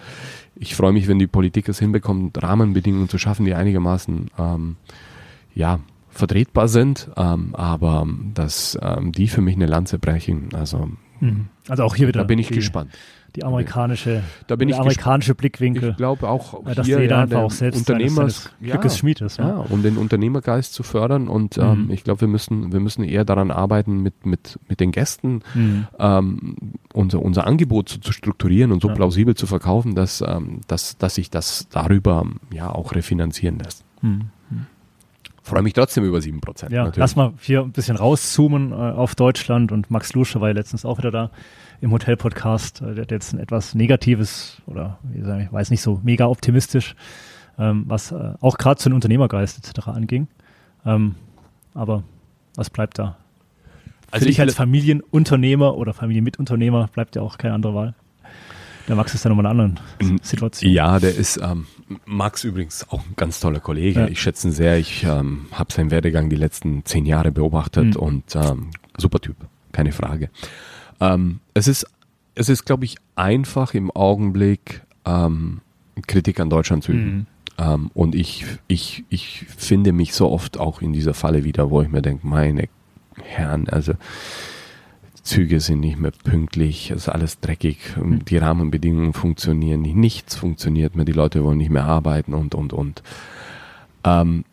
[0.56, 4.78] ich freue mich, wenn die Politik es hinbekommt, Rahmenbedingungen zu schaffen, die einigermaßen ähm,
[5.54, 10.50] ja, vertretbar sind, aber dass die für mich eine Lanze brechen.
[10.54, 10.90] Also,
[11.20, 11.48] mhm.
[11.68, 12.22] also auch hier wieder.
[12.22, 12.92] Da bin ich gespannt
[13.36, 15.92] die amerikanische, da bin der ich amerikanische Blickwinkel.
[15.92, 19.38] Ich glaube auch, dass hier, jeder ja, einfach auch selbst Unternehmers, Glückes ja, Schmied ist.
[19.38, 21.64] Ja, um den Unternehmergeist zu fördern und mhm.
[21.64, 25.42] ähm, ich glaube, wir müssen, wir müssen eher daran arbeiten, mit, mit, mit den Gästen
[25.56, 25.88] mhm.
[25.98, 26.56] ähm,
[26.94, 28.94] unser, unser Angebot zu, zu strukturieren und so ja.
[28.94, 33.84] plausibel zu verkaufen, dass, ähm, dass, dass sich das darüber ja auch refinanzieren lässt.
[34.02, 34.30] Mhm.
[35.42, 36.72] Freue mich trotzdem über 7%.
[36.72, 36.98] Ja, natürlich.
[36.98, 40.86] lass mal hier ein bisschen rauszoomen äh, auf Deutschland und Max Lusche war ja letztens
[40.86, 41.32] auch wieder da
[41.82, 42.82] im Hotel-Podcast.
[42.82, 46.28] Äh, der hat jetzt ein etwas Negatives oder wie sagen, ich weiß nicht so mega
[46.28, 46.96] optimistisch,
[47.58, 49.88] ähm, was äh, auch gerade zu den Unternehmergeist etc.
[49.88, 50.28] anging.
[50.86, 51.16] Ähm,
[51.74, 52.04] aber
[52.56, 53.18] was bleibt da?
[54.12, 57.96] Also Für dich als Familienunternehmer oder Familienmitunternehmer bleibt ja auch keine andere Wahl.
[58.88, 60.72] Der Max ist ja nochmal in einer anderen Situation.
[60.72, 61.68] Ja, der ist ähm,
[62.06, 64.02] Max übrigens auch ein ganz toller Kollege.
[64.02, 64.08] Ja.
[64.08, 64.78] Ich schätze ihn sehr.
[64.78, 68.02] Ich ähm, habe seinen Werdegang die letzten zehn Jahre beobachtet mhm.
[68.02, 69.38] und ähm, super Typ,
[69.72, 70.30] keine Frage.
[71.04, 71.86] Ähm, es ist,
[72.36, 75.62] es ist, glaube ich, einfach im Augenblick ähm,
[76.08, 77.16] Kritik an Deutschland zu üben.
[77.16, 77.26] Mhm.
[77.58, 81.82] Ähm, und ich, ich, ich finde mich so oft auch in dieser Falle wieder, wo
[81.82, 82.68] ich mir denke, meine
[83.22, 83.94] Herren, also
[85.22, 88.26] Züge sind nicht mehr pünktlich, es ist alles dreckig, mhm.
[88.26, 92.74] die Rahmenbedingungen funktionieren nicht, nichts funktioniert mehr, die Leute wollen nicht mehr arbeiten und, und,
[92.74, 93.04] und.
[94.04, 94.46] Ähm,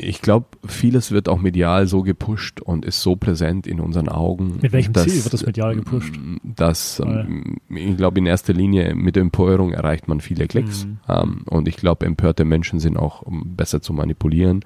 [0.00, 4.58] ich glaube, vieles wird auch medial so gepusht und ist so präsent in unseren Augen.
[4.62, 6.14] Mit welchem dass, Ziel wird das medial gepusht?
[6.42, 7.26] Dass, ah,
[7.68, 10.86] ich glaube, in erster Linie mit Empörung erreicht man viele Klicks.
[10.86, 10.98] Mhm.
[11.08, 14.64] Ähm, und ich glaube, empörte Menschen sind auch besser zu manipulieren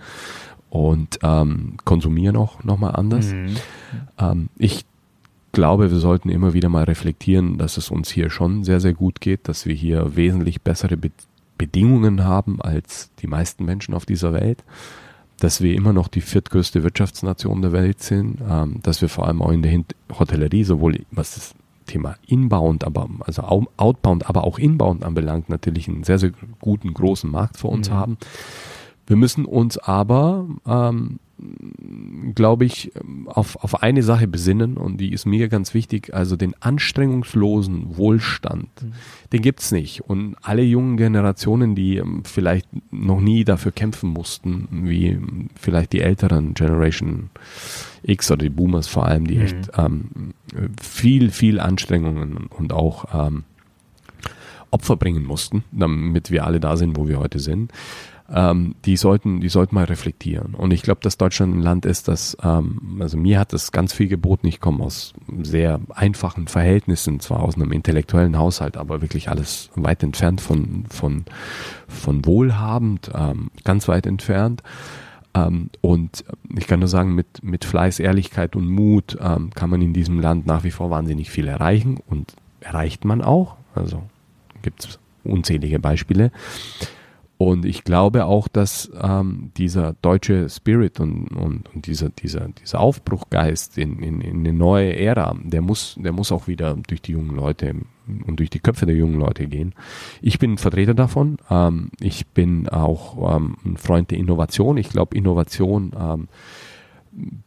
[0.68, 3.32] und ähm, konsumieren auch nochmal anders.
[3.32, 3.56] Mhm.
[4.18, 4.84] Ähm, ich
[5.52, 9.20] glaube, wir sollten immer wieder mal reflektieren, dass es uns hier schon sehr, sehr gut
[9.20, 11.10] geht, dass wir hier wesentlich bessere Be
[11.58, 14.64] Bedingungen haben als die meisten Menschen auf dieser Welt
[15.42, 19.42] dass wir immer noch die viertgrößte Wirtschaftsnation der Welt sind, ähm, dass wir vor allem
[19.42, 19.82] auch in der
[20.16, 21.54] Hotellerie sowohl was das
[21.86, 23.42] Thema Inbound, aber also
[23.76, 26.30] Outbound, aber auch Inbound anbelangt, natürlich einen sehr, sehr
[26.60, 27.94] guten, großen Markt vor uns mhm.
[27.94, 28.18] haben.
[29.06, 31.18] Wir müssen uns aber ähm,
[32.34, 32.92] glaube ich,
[33.26, 36.14] auf, auf eine Sache besinnen und die ist mir ganz wichtig.
[36.14, 38.92] Also den anstrengungslosen Wohlstand, mhm.
[39.32, 40.02] den gibt's nicht.
[40.02, 45.18] Und alle jungen Generationen, die ähm, vielleicht noch nie dafür kämpfen mussten, wie
[45.56, 47.30] vielleicht die älteren Generation
[48.02, 49.42] X oder die Boomers vor allem, die mhm.
[49.42, 50.34] echt ähm,
[50.80, 53.44] viel, viel Anstrengungen und auch ähm,
[54.70, 57.72] Opfer bringen mussten, damit wir alle da sind, wo wir heute sind
[58.32, 60.54] ähm, die sollten, die sollten mal reflektieren.
[60.54, 63.92] Und ich glaube, dass Deutschland ein Land ist, das, ähm, also mir hat das ganz
[63.92, 64.46] viel geboten.
[64.46, 65.12] Ich komme aus
[65.42, 71.24] sehr einfachen Verhältnissen, zwar aus einem intellektuellen Haushalt, aber wirklich alles weit entfernt von, von,
[71.88, 74.62] von wohlhabend, ähm, ganz weit entfernt.
[75.34, 76.24] Ähm, und
[76.56, 80.20] ich kann nur sagen, mit, mit Fleiß, Ehrlichkeit und Mut ähm, kann man in diesem
[80.20, 83.56] Land nach wie vor wahnsinnig viel erreichen und erreicht man auch.
[83.74, 84.02] Also
[84.62, 86.32] gibt es unzählige Beispiele.
[87.42, 92.78] Und ich glaube auch, dass ähm, dieser deutsche Spirit und, und, und dieser, dieser, dieser
[92.78, 97.10] Aufbruchgeist in, in, in eine neue Ära, der muss, der muss auch wieder durch die
[97.10, 97.74] jungen Leute
[98.06, 99.74] und durch die Köpfe der jungen Leute gehen.
[100.20, 101.38] Ich bin Vertreter davon.
[101.50, 104.76] Ähm, ich bin auch ähm, ein Freund der Innovation.
[104.76, 106.28] Ich glaube, Innovation ähm,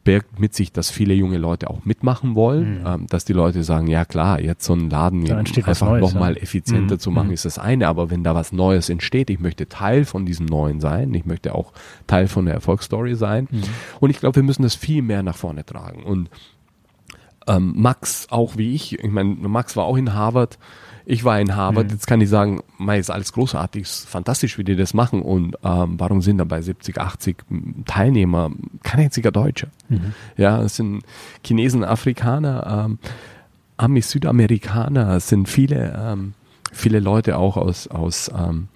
[0.04, 2.86] birgt mit sich, dass viele junge Leute auch mitmachen wollen, mhm.
[2.86, 6.42] ähm, dass die Leute sagen, ja klar, jetzt so einen Laden einfach nochmal ja.
[6.42, 7.00] effizienter mhm.
[7.00, 7.34] zu machen, mhm.
[7.34, 10.80] ist das eine, aber wenn da was Neues entsteht, ich möchte Teil von diesem Neuen
[10.80, 11.74] sein, ich möchte auch
[12.06, 13.64] Teil von der Erfolgsstory sein mhm.
[14.00, 16.30] und ich glaube, wir müssen das viel mehr nach vorne tragen und
[17.48, 20.60] ähm, Max auch wie ich, ich meine, Max war auch in Harvard,
[21.06, 21.94] ich war in Harvard, mhm.
[21.94, 25.56] jetzt kann ich sagen, mei, ist alles großartig, ist fantastisch, wie die das machen und
[25.64, 27.38] ähm, warum sind da bei 70, 80
[27.86, 28.52] Teilnehmer
[28.84, 29.68] kein einziger Deutscher?
[29.90, 30.14] Mhm.
[30.36, 31.04] Ja, es sind
[31.46, 33.00] Chinesen, Afrikaner, ähm,
[33.78, 36.34] Amis, Südamerikaner, es sind viele, ähm,
[36.72, 38.68] viele Leute auch aus, aus, ähm,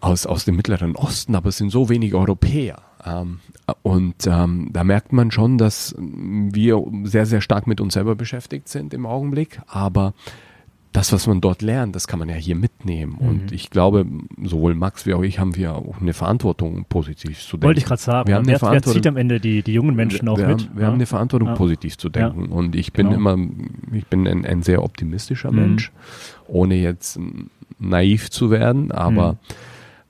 [0.00, 2.82] aus, aus dem Mittleren Osten, aber es sind so wenige Europäer.
[3.04, 3.40] Ähm,
[3.82, 8.68] und ähm, da merkt man schon, dass wir sehr, sehr stark mit uns selber beschäftigt
[8.68, 10.14] sind im Augenblick, aber
[10.96, 13.16] das, was man dort lernt, das kann man ja hier mitnehmen.
[13.20, 13.28] Mhm.
[13.28, 14.06] Und ich glaube,
[14.42, 17.66] sowohl Max wie auch ich haben wir auch eine Verantwortung, positiv zu denken.
[17.66, 18.28] Wollte ich gerade sagen.
[18.28, 20.62] Wir haben wer, wer zieht am Ende die, die jungen Menschen auch wir mit?
[20.62, 20.86] Haben, wir ja.
[20.86, 21.54] haben eine Verantwortung, ja.
[21.54, 22.46] positiv zu denken.
[22.46, 22.50] Ja.
[22.50, 23.32] Und ich bin genau.
[23.32, 23.46] immer,
[23.92, 25.58] ich bin ein, ein sehr optimistischer mhm.
[25.58, 25.92] Mensch,
[26.46, 27.20] ohne jetzt
[27.78, 29.38] naiv zu werden, aber mhm.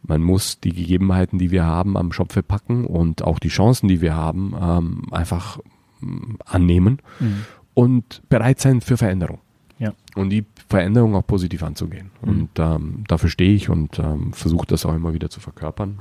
[0.04, 4.00] man muss die Gegebenheiten, die wir haben, am Schopfe packen und auch die Chancen, die
[4.00, 5.58] wir haben, ähm, einfach
[6.00, 7.44] ähm, annehmen mhm.
[7.74, 9.40] und bereit sein für Veränderung.
[9.78, 9.92] Ja.
[10.14, 12.10] Und die Veränderung auch positiv anzugehen.
[12.22, 12.28] Mhm.
[12.28, 15.98] Und ähm, dafür stehe ich und ähm, versuche das auch immer wieder zu verkörpern.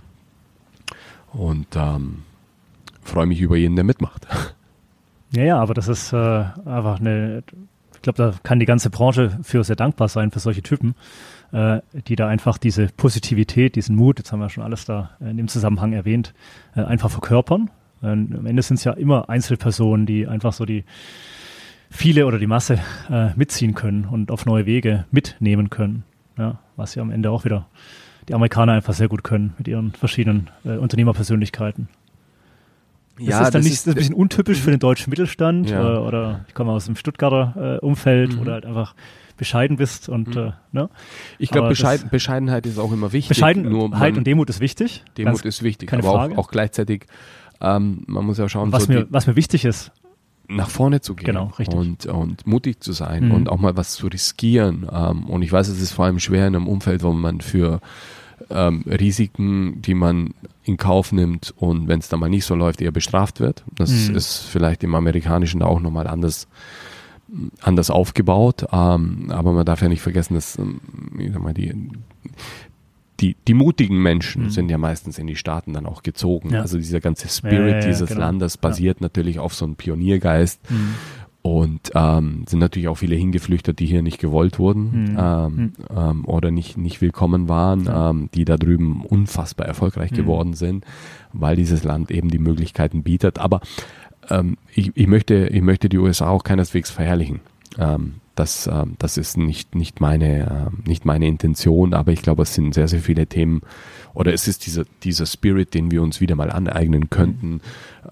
[1.34, 2.24] Und ähm,
[3.02, 4.28] freue mich über jeden, der mitmacht.
[5.32, 7.44] Ja, ja, aber das ist äh, einfach eine,
[7.94, 10.96] ich glaube, da kann die ganze Branche für sehr dankbar sein, für solche Typen,
[11.52, 15.36] äh, die da einfach diese Positivität, diesen Mut, jetzt haben wir schon alles da in
[15.36, 16.34] dem Zusammenhang erwähnt,
[16.76, 17.70] äh, einfach verkörpern.
[18.02, 20.86] am Ende sind es ja immer Einzelpersonen, die einfach so die,
[21.90, 22.80] viele oder die Masse
[23.10, 26.04] äh, mitziehen können und auf neue Wege mitnehmen können.
[26.38, 27.68] Ja, was ja am Ende auch wieder
[28.28, 31.88] die Amerikaner einfach sehr gut können mit ihren verschiedenen äh, Unternehmerpersönlichkeiten.
[33.18, 35.80] Das ja, ist dann das nicht ist, ein bisschen untypisch für den deutschen Mittelstand ja.
[35.80, 38.42] oder, äh, oder, ich komme aus dem Stuttgarter äh, Umfeld mhm.
[38.42, 38.94] oder halt einfach
[39.38, 40.42] bescheiden bist und mhm.
[40.42, 40.90] äh, ne?
[41.40, 43.30] Ich glaube, Bescheid, Bescheidenheit ist auch immer wichtig.
[43.30, 45.04] Bescheidenheit und Demut ist wichtig.
[45.18, 47.06] Demut ist wichtig, aber auch, auch, gleichzeitig,
[47.62, 49.92] ähm, man muss ja schauen, was, so mir, was mir wichtig ist,
[50.48, 51.78] nach vorne zu gehen genau, richtig.
[51.78, 53.32] Und, und mutig zu sein mhm.
[53.32, 54.88] und auch mal was zu riskieren.
[54.92, 57.82] Ähm, und ich weiß, es ist vor allem schwer in einem Umfeld, wo man für
[58.50, 60.34] ähm, Risiken, die man
[60.64, 63.64] in Kauf nimmt und wenn es dann mal nicht so läuft, eher bestraft wird.
[63.74, 64.16] Das mhm.
[64.16, 66.48] ist vielleicht im Amerikanischen auch nochmal anders
[67.62, 70.80] anders aufgebaut, ähm, aber man darf ja nicht vergessen, dass ähm,
[71.18, 71.74] ich sag mal, die,
[73.20, 74.50] die, die mutigen Menschen mhm.
[74.50, 76.52] sind ja meistens in die Staaten dann auch gezogen.
[76.52, 76.62] Ja.
[76.62, 78.22] Also dieser ganze Spirit ja, dieses genau.
[78.22, 80.60] Landes basiert natürlich auf so einem Pioniergeist.
[80.70, 80.96] Mhm.
[81.42, 85.18] Und ähm, sind natürlich auch viele hingeflüchtet, die hier nicht gewollt wurden mhm.
[85.20, 85.74] Ähm, mhm.
[85.96, 90.16] ähm, oder nicht, nicht willkommen waren, ähm, die da drüben unfassbar erfolgreich mhm.
[90.16, 90.86] geworden sind,
[91.34, 93.38] weil dieses Land eben die Möglichkeiten bietet.
[93.38, 93.62] Aber
[94.32, 97.42] ähm, ich, ich, möchte, ich möchte die USA auch keineswegs verherrlichen.
[97.78, 102.44] Ähm, das, äh, das ist nicht, nicht, meine, äh, nicht meine Intention, aber ich glaube,
[102.44, 103.62] es sind sehr, sehr viele Themen
[104.14, 107.62] oder es ist dieser, dieser Spirit, den wir uns wieder mal aneignen könnten.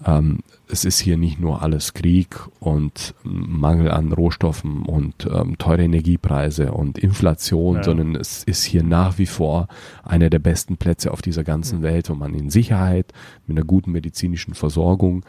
[0.04, 5.82] Ähm, es ist hier nicht nur alles Krieg und Mangel an Rohstoffen und ähm, teure
[5.82, 7.82] Energiepreise und Inflation, ja.
[7.82, 9.68] sondern es ist hier nach wie vor
[10.02, 13.12] einer der besten Plätze auf dieser ganzen Welt, wo man in Sicherheit
[13.46, 15.24] mit einer guten medizinischen Versorgung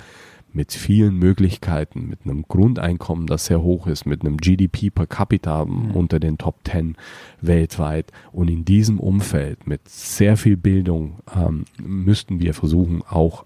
[0.56, 5.66] mit vielen Möglichkeiten, mit einem Grundeinkommen, das sehr hoch ist, mit einem GDP per capita
[5.66, 5.92] mhm.
[5.92, 6.96] unter den Top Ten
[7.42, 8.12] weltweit.
[8.32, 13.46] Und in diesem Umfeld mit sehr viel Bildung ähm, müssten wir versuchen, auch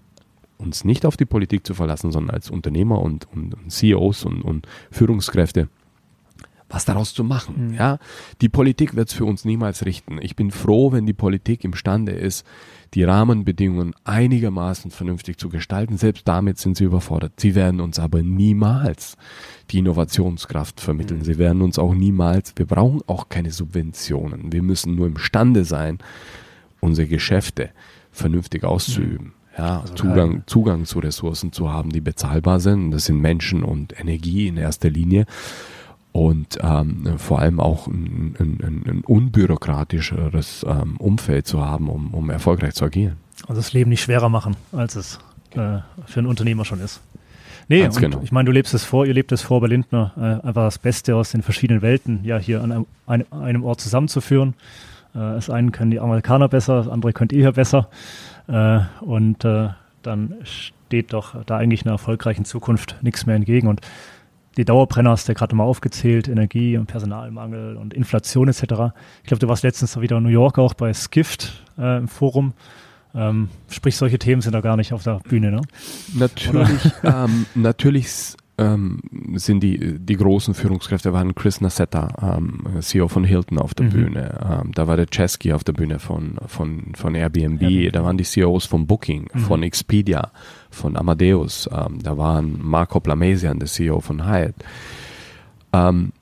[0.56, 4.42] uns nicht auf die Politik zu verlassen, sondern als Unternehmer und, und, und CEOs und,
[4.42, 5.68] und Führungskräfte
[6.70, 7.68] was daraus zu machen.
[7.68, 7.74] Mhm.
[7.74, 7.98] Ja,
[8.40, 10.18] die Politik wird es für uns niemals richten.
[10.22, 12.46] Ich bin froh, wenn die Politik imstande ist,
[12.94, 15.96] die Rahmenbedingungen einigermaßen vernünftig zu gestalten.
[15.96, 17.38] Selbst damit sind sie überfordert.
[17.38, 19.16] Sie werden uns aber niemals
[19.70, 21.20] die Innovationskraft vermitteln.
[21.20, 21.24] Mhm.
[21.24, 24.52] Sie werden uns auch niemals, wir brauchen auch keine Subventionen.
[24.52, 25.98] Wir müssen nur imstande sein,
[26.80, 27.70] unsere Geschäfte
[28.12, 29.26] vernünftig auszuüben.
[29.26, 29.32] Mhm.
[29.58, 32.92] Ja, also Zugang, Zugang zu Ressourcen zu haben, die bezahlbar sind.
[32.92, 35.26] Das sind Menschen und Energie in erster Linie
[36.12, 42.30] und ähm, vor allem auch ein, ein, ein unbürokratischeres ähm, Umfeld zu haben, um, um
[42.30, 43.16] erfolgreich zu agieren.
[43.42, 45.18] Also das Leben nicht schwerer machen, als es
[45.52, 47.00] äh, für einen Unternehmer schon ist.
[47.68, 48.20] Nee, und genau.
[48.24, 50.78] ich meine, du lebst es vor, ihr lebt es vor bei Lindner, äh, einfach das
[50.78, 54.54] Beste aus den verschiedenen Welten ja hier an einem, einem Ort zusammenzuführen.
[55.14, 57.88] Äh, das einen können die Amerikaner besser, das andere könnt ihr hier besser.
[58.48, 59.68] Äh, und äh,
[60.02, 63.68] dann steht doch da eigentlich einer erfolgreichen Zukunft nichts mehr entgegen.
[63.68, 63.80] Und
[64.56, 68.62] die Dauerbrenner hast du ja gerade mal aufgezählt, Energie und Personalmangel und Inflation etc.
[68.62, 72.54] Ich glaube, du warst letztens wieder in New York auch bei Skift äh, im Forum.
[73.14, 75.62] Ähm, sprich, solche Themen sind da gar nicht auf der Bühne, ne?
[76.14, 79.00] Natürlich, ähm, natürlich ähm,
[79.34, 83.90] sind die, die großen Führungskräfte waren Chris Nassetta, ähm, CEO von Hilton auf der mhm.
[83.90, 84.62] Bühne.
[84.62, 87.62] Ähm, da war der Chesky auf der Bühne von, von, von Airbnb.
[87.62, 87.90] Ja.
[87.90, 89.38] Da waren die CEOs von Booking, mhm.
[89.38, 90.30] von Expedia,
[90.70, 91.68] von Amadeus.
[91.72, 94.54] Ähm, da waren Marco Blamesian, der CEO von Hyatt.
[95.72, 96.12] Ähm,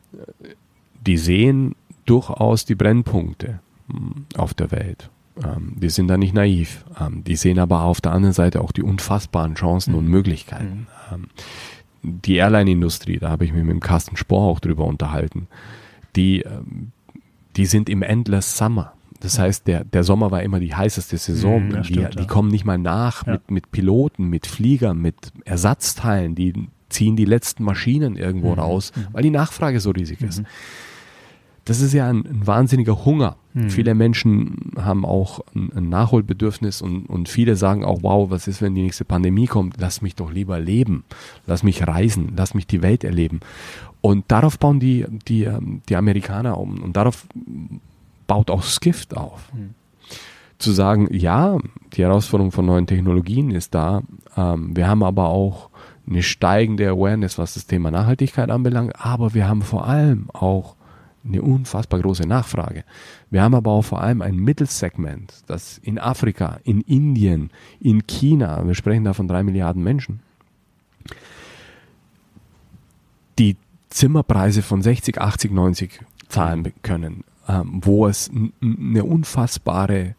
[1.06, 1.74] die sehen
[2.04, 5.10] durchaus die Brennpunkte hm, auf der Welt.
[5.44, 6.84] Ähm, die sind da nicht naiv.
[7.00, 9.98] Ähm, die sehen aber auf der anderen Seite auch die unfassbaren Chancen mhm.
[9.98, 10.86] und Möglichkeiten.
[11.10, 11.14] Mhm.
[11.14, 11.28] Ähm,
[12.02, 15.48] die Airline-Industrie, da habe ich mich mit dem Carsten Spohr auch drüber unterhalten,
[16.16, 16.92] die, ähm,
[17.56, 18.92] die sind im Endless Summer.
[19.20, 21.68] Das heißt, der, der Sommer war immer die heißeste Saison.
[21.68, 22.24] Mhm, die, stimmt, die ja.
[22.26, 23.32] kommen nicht mal nach ja.
[23.32, 26.34] mit, mit Piloten, mit Fliegern, mit Ersatzteilen.
[26.34, 26.54] Die
[26.88, 28.60] ziehen die letzten Maschinen irgendwo mhm.
[28.60, 29.06] raus, mhm.
[29.12, 30.40] weil die Nachfrage so riesig ist.
[30.40, 30.46] Mhm
[31.68, 33.36] das ist ja ein, ein wahnsinniger Hunger.
[33.52, 33.68] Hm.
[33.68, 38.62] Viele Menschen haben auch ein, ein Nachholbedürfnis und, und viele sagen auch, wow, was ist,
[38.62, 39.76] wenn die nächste Pandemie kommt?
[39.78, 41.04] Lass mich doch lieber leben.
[41.46, 42.32] Lass mich reisen.
[42.34, 43.40] Lass mich die Welt erleben.
[44.00, 46.82] Und darauf bauen die, die, ähm, die Amerikaner um.
[46.82, 47.26] Und darauf
[48.28, 49.50] baut auch Skift auf.
[49.52, 49.74] Hm.
[50.58, 51.58] Zu sagen, ja,
[51.94, 54.02] die Herausforderung von neuen Technologien ist da.
[54.36, 55.70] Ähm, wir haben aber auch
[56.08, 58.94] eine steigende Awareness, was das Thema Nachhaltigkeit anbelangt.
[59.04, 60.76] Aber wir haben vor allem auch
[61.24, 62.84] eine unfassbar große Nachfrage.
[63.30, 67.50] Wir haben aber auch vor allem ein Mittelsegment, das in Afrika, in Indien,
[67.80, 70.20] in China, wir sprechen da von drei Milliarden Menschen,
[73.38, 73.56] die
[73.90, 78.30] Zimmerpreise von 60, 80, 90 zahlen können, ähm, wo es
[78.60, 80.14] eine unfassbare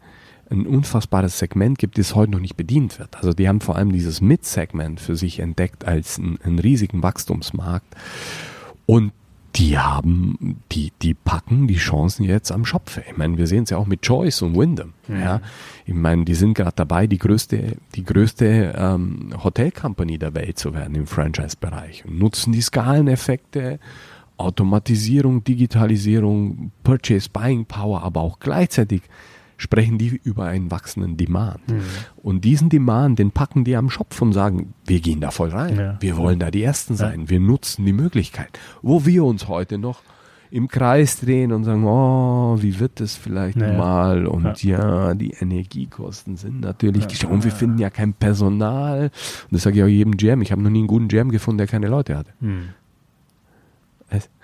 [0.50, 3.16] ein unfassbares Segment gibt, das heute noch nicht bedient wird.
[3.16, 7.94] Also die haben vor allem dieses Mid-Segment für sich entdeckt als einen, riesigen Wachstumsmarkt.
[8.84, 9.12] Und
[9.56, 13.02] die haben, die, die packen die Chancen jetzt am Schopfe.
[13.08, 14.92] Ich meine, wir sehen es ja auch mit Choice und Wyndham.
[15.08, 15.20] Mhm.
[15.20, 15.40] Ja.
[15.86, 20.74] Ich meine, die sind gerade dabei, die größte, die größte ähm, Hotel-Company der Welt zu
[20.74, 23.80] werden im Franchise-Bereich und nutzen die Skaleneffekte,
[24.40, 29.02] Automatisierung, Digitalisierung, Purchase Buying Power, aber auch gleichzeitig
[29.60, 31.68] sprechen die über einen wachsenden Demand.
[31.68, 31.82] Mhm.
[32.16, 35.76] Und diesen Demand, den packen die am Schopf und sagen, wir gehen da voll rein.
[35.76, 35.96] Ja.
[36.00, 37.22] Wir wollen da die Ersten sein.
[37.22, 37.30] Ja.
[37.30, 38.58] Wir nutzen die Möglichkeit.
[38.80, 40.02] Wo wir uns heute noch
[40.50, 43.78] im Kreis drehen und sagen, oh, wie wird das vielleicht naja.
[43.78, 44.26] mal?
[44.26, 45.08] Und ja.
[45.08, 45.14] ja.
[45.14, 47.28] die Energiekosten sind natürlich ja.
[47.28, 49.04] Und wir finden ja kein Personal.
[49.04, 50.42] Und das sage ich auch jedem GM.
[50.42, 52.32] Ich habe noch nie einen guten GM gefunden, der keine Leute hatte.
[52.40, 52.70] Hm.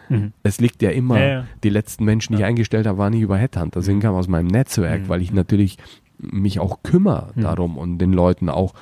[0.09, 0.33] Mhm.
[0.43, 1.45] Es liegt ja immer, ja, ja.
[1.65, 4.47] die letzten Menschen, die ich eingestellt habe, waren nicht über Headhunter, sind kam aus meinem
[4.47, 5.09] Netzwerk, mhm.
[5.09, 5.79] weil ich natürlich
[6.19, 7.43] mich auch kümmere mhm.
[7.43, 8.75] darum und den Leuten auch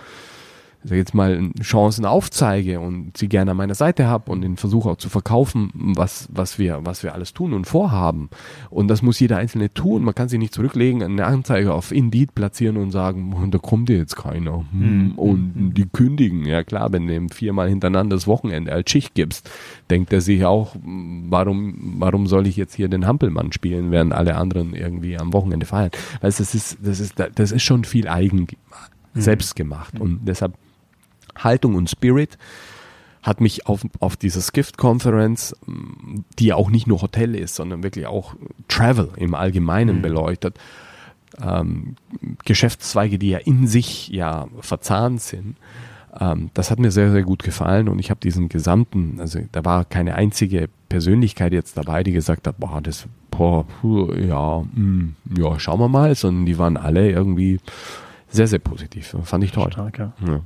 [0.85, 4.87] sag jetzt mal, Chancen aufzeige und sie gerne an meiner Seite habe und den Versuch
[4.87, 8.29] auch zu verkaufen, was, was wir, was wir alles tun und vorhaben.
[8.69, 10.05] Und das muss jeder Einzelne tun.
[10.05, 13.97] Man kann sich nicht zurücklegen, eine Anzeige auf Indeed platzieren und sagen, da kommt dir
[13.97, 14.65] jetzt keiner.
[14.73, 15.13] Hm, mhm.
[15.13, 15.75] Und mhm.
[15.75, 16.45] die kündigen.
[16.45, 19.51] Ja klar, wenn du ihm viermal hintereinander das Wochenende als Schicht gibst,
[19.89, 24.37] denkt er sich auch, warum, warum soll ich jetzt hier den Hampelmann spielen, während alle
[24.37, 25.91] anderen irgendwie am Wochenende feiern?
[26.21, 28.47] Weißt, das ist, das ist, das ist schon viel eigen,
[29.15, 30.01] selbst gemacht.
[30.01, 30.55] Und deshalb
[31.37, 32.39] Haltung und Spirit
[33.23, 35.57] hat mich auf, auf dieser Skift-Conference,
[36.39, 38.35] die ja auch nicht nur Hotel ist, sondern wirklich auch
[38.69, 40.03] Travel im Allgemeinen mhm.
[40.03, 40.59] beleuchtet,
[41.43, 41.97] ähm,
[42.45, 45.57] Geschäftszweige, die ja in sich ja verzahnt sind.
[46.21, 49.65] Ähm, das hat mir sehr, sehr gut gefallen und ich habe diesen gesamten, also da
[49.65, 55.15] war keine einzige Persönlichkeit jetzt dabei, die gesagt hat, boah, das, boah, ja, mh, hm,
[55.37, 57.59] ja, schauen wir mal, sondern die waren alle irgendwie
[58.29, 59.17] sehr, sehr positiv.
[59.25, 59.73] Fand ich toll.
[59.73, 60.13] Stark, ja.
[60.27, 60.41] ja.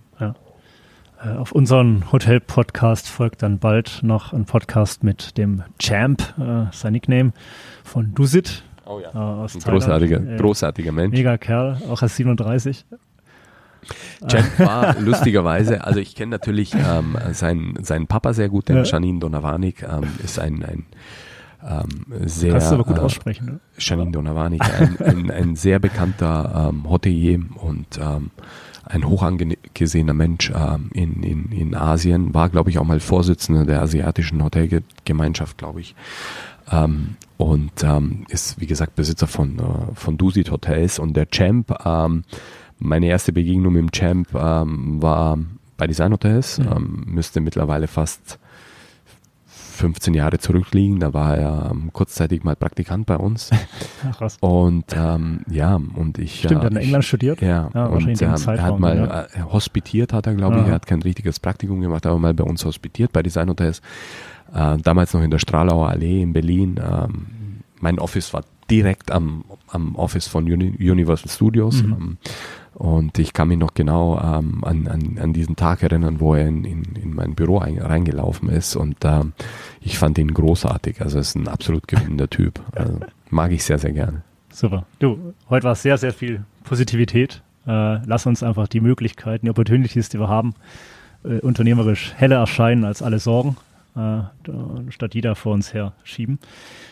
[1.20, 6.92] Äh, auf unseren Hotel-Podcast folgt dann bald noch ein Podcast mit dem Champ, äh, sein
[6.92, 7.32] Nickname,
[7.82, 8.62] von Dusit.
[8.86, 9.10] Oh ja.
[9.12, 11.12] Äh, aus ein großartiger, äh, großartiger Mensch.
[11.16, 12.84] Mega Kerl, auch als 37.
[14.28, 18.82] Champ war lustigerweise, also ich kenne natürlich ähm, seinen, seinen Papa sehr gut, den ja.
[18.84, 20.86] Janine Donavanik, ähm, ist ein, ein
[21.66, 22.52] ähm, sehr.
[22.52, 23.60] Kannst du aber gut äh, aussprechen, ne?
[23.78, 27.98] Janine Donavanik, ein, ein, ein sehr bekannter ähm, Hotelier und
[28.89, 33.82] ein hochangesehener Mensch äh, in, in, in Asien, war, glaube ich, auch mal Vorsitzender der
[33.82, 35.95] asiatischen Hotelgemeinschaft, glaube ich.
[36.70, 40.99] Ähm, und ähm, ist, wie gesagt, Besitzer von, äh, von Dusit Hotels.
[40.99, 42.24] Und der Champ, ähm,
[42.78, 45.39] meine erste Begegnung mit dem Champ ähm, war
[45.76, 46.68] bei Design Hotels, mhm.
[46.74, 48.39] ähm, müsste mittlerweile fast
[49.78, 51.00] 15 Jahre zurückliegen.
[51.00, 53.50] Da war er ähm, kurzzeitig mal Praktikant bei uns.
[54.08, 54.36] Ach, krass.
[54.40, 56.40] Und ähm, ja, und ich.
[56.40, 57.40] Stimmt, äh, er hat in England studiert.
[57.40, 59.22] Ja, ja und ähm, er hat mal ja.
[59.22, 60.66] äh, hospitiert, hat er, glaube ich.
[60.66, 63.80] Er hat kein richtiges Praktikum gemacht, aber mal bei uns hospitiert, bei Design Hotels.
[64.52, 66.80] Äh, damals noch in der Stralauer Allee in Berlin.
[66.82, 67.26] Ähm,
[67.80, 71.82] mein Office war direkt am, am Office von Uni Universal Studios.
[71.82, 71.92] Mhm.
[71.92, 72.18] Ähm,
[72.74, 76.46] Und ich kann mich noch genau ähm, an, an, an diesen Tag erinnern, wo er
[76.46, 78.76] in, in, in mein Büro ein, reingelaufen ist.
[78.76, 79.32] Und ähm,
[79.89, 81.01] ich fand ihn großartig.
[81.01, 82.61] Also er ist ein absolut gewinnender Typ.
[82.74, 84.22] Also, mag ich sehr, sehr gerne.
[84.53, 84.84] Super.
[84.99, 87.41] Du, heute war sehr, sehr viel Positivität.
[87.66, 90.55] Äh, lass uns einfach die Möglichkeiten, die Opportunities, die wir haben,
[91.24, 93.57] äh, unternehmerisch heller erscheinen als alle Sorgen,
[93.97, 94.20] äh,
[94.91, 96.39] statt die da vor uns her schieben.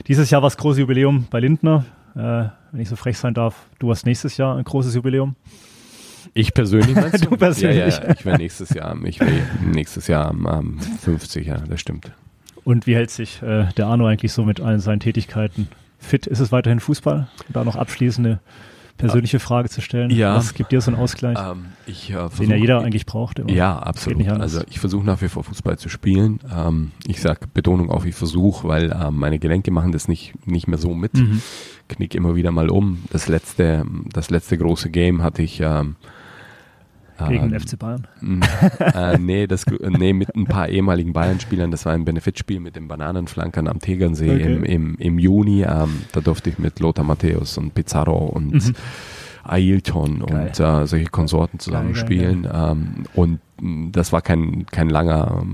[0.07, 1.85] Dieses Jahr war das große Jubiläum bei Lindner.
[2.15, 5.37] Äh, wenn ich so frech sein darf, du hast nächstes Jahr ein großes Jubiläum.
[6.33, 7.31] Ich persönlich meinst du?
[7.31, 7.99] du persönlich.
[7.99, 11.81] Ja, ja, ich werde nächstes Jahr, ich werde nächstes Jahr am, am 50, ja, das
[11.81, 12.11] stimmt.
[12.67, 15.69] Und wie hält sich äh, der Arno eigentlich so mit allen seinen Tätigkeiten
[16.01, 16.27] fit?
[16.27, 17.29] Ist es weiterhin Fußball?
[17.49, 18.41] Da noch abschließende
[18.97, 20.11] persönliche Frage zu stellen.
[20.11, 20.35] Ja.
[20.35, 23.41] Was gibt dir so einen Ausgleich, ähm, ich, äh, versuch, den ja jeder eigentlich braucht?
[23.49, 24.27] Ja, absolut.
[24.27, 26.41] Also ich versuche nach wie vor Fußball zu spielen.
[26.53, 30.67] Ähm, ich sage Betonung auf, ich versuche, weil ähm, meine Gelenke machen das nicht, nicht
[30.67, 31.15] mehr so mit.
[31.15, 31.43] Mhm.
[31.89, 33.05] Knick immer wieder mal um.
[33.11, 35.95] Das letzte, das letzte große Game hatte ich ähm,
[37.29, 38.07] gegen ähm, FC Bayern?
[38.79, 41.71] Äh, nee, das, nee, mit ein paar ehemaligen Bayern-Spielern.
[41.71, 44.55] Das war ein Benefitspiel mit den Bananenflankern am Tegernsee okay.
[44.55, 45.63] im, im, im Juni.
[45.63, 48.75] Ähm, da durfte ich mit Lothar Matthäus und Pizarro und mhm.
[49.45, 50.47] Ailton geil.
[50.49, 52.49] und äh, solche Konsorten zusammenspielen.
[52.53, 55.45] Ähm, und mm, das war kein, kein langer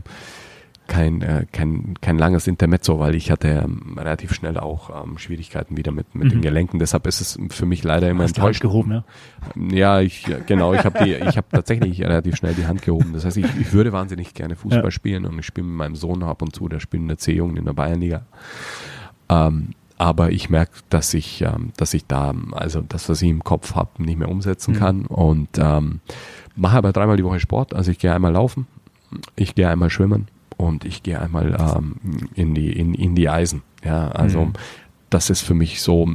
[0.93, 5.79] kein, äh, kein, kein langes Intermezzo, weil ich hatte ähm, relativ schnell auch ähm, Schwierigkeiten
[5.79, 6.31] wieder mit, mit mhm.
[6.31, 6.79] den Gelenken.
[6.79, 8.61] Deshalb ist es für mich leider immer Hast enttäuscht.
[8.61, 9.05] gehoben, ja?
[9.73, 10.75] Ja, ich, genau.
[10.75, 13.15] Ich habe habe tatsächlich relativ schnell die Hand gehoben.
[13.15, 14.91] Das heißt, ich, ich würde wahnsinnig gerne Fußball ja.
[14.91, 17.59] spielen und ich spiele mit meinem Sohn ab und zu, der spielt in der C-Jugend
[17.59, 18.27] in der Bayernliga.
[19.31, 23.45] Ähm, aber ich merke, dass ich, ähm, dass ich da, also das, was ich im
[23.45, 24.79] Kopf habe, nicht mehr umsetzen mhm.
[24.79, 26.01] kann und ähm,
[26.55, 27.73] mache aber dreimal die Woche Sport.
[27.73, 28.67] Also ich gehe einmal laufen,
[29.37, 30.29] ich gehe einmal schwimmen
[30.63, 31.97] und ich gehe einmal ähm,
[32.35, 33.63] in, die, in, in die Eisen.
[33.85, 34.53] Ja, also mhm.
[35.11, 36.09] das ist für mich so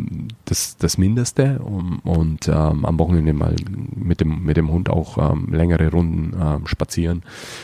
[0.45, 3.56] das, das Mindeste und, und ähm, am Wochenende mal
[3.95, 7.24] mit dem, mit dem Hund auch ähm, längere Runden ähm, spazieren.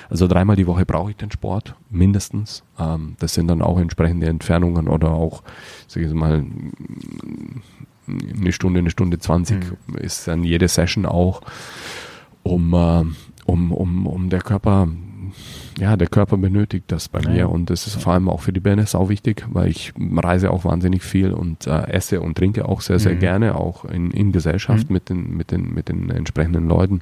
[0.10, 2.64] Also dreimal die Woche brauche ich den Sport, mindestens.
[2.78, 5.44] Ähm, das sind dann auch entsprechende Entfernungen oder auch,
[5.88, 6.44] sag ich mal,
[8.06, 9.96] eine Stunde, eine Stunde zwanzig mhm.
[9.96, 11.42] ist dann jede Session auch,
[12.44, 13.06] um, äh,
[13.46, 14.90] um, um, um der Körper
[15.78, 18.60] ja, der Körper benötigt das bei mir und das ist vor allem auch für die
[18.60, 22.82] BNS auch wichtig, weil ich reise auch wahnsinnig viel und äh, esse und trinke auch
[22.82, 23.20] sehr, sehr mhm.
[23.20, 24.94] gerne, auch in, in Gesellschaft mhm.
[24.94, 27.02] mit, den, mit, den, mit den entsprechenden Leuten.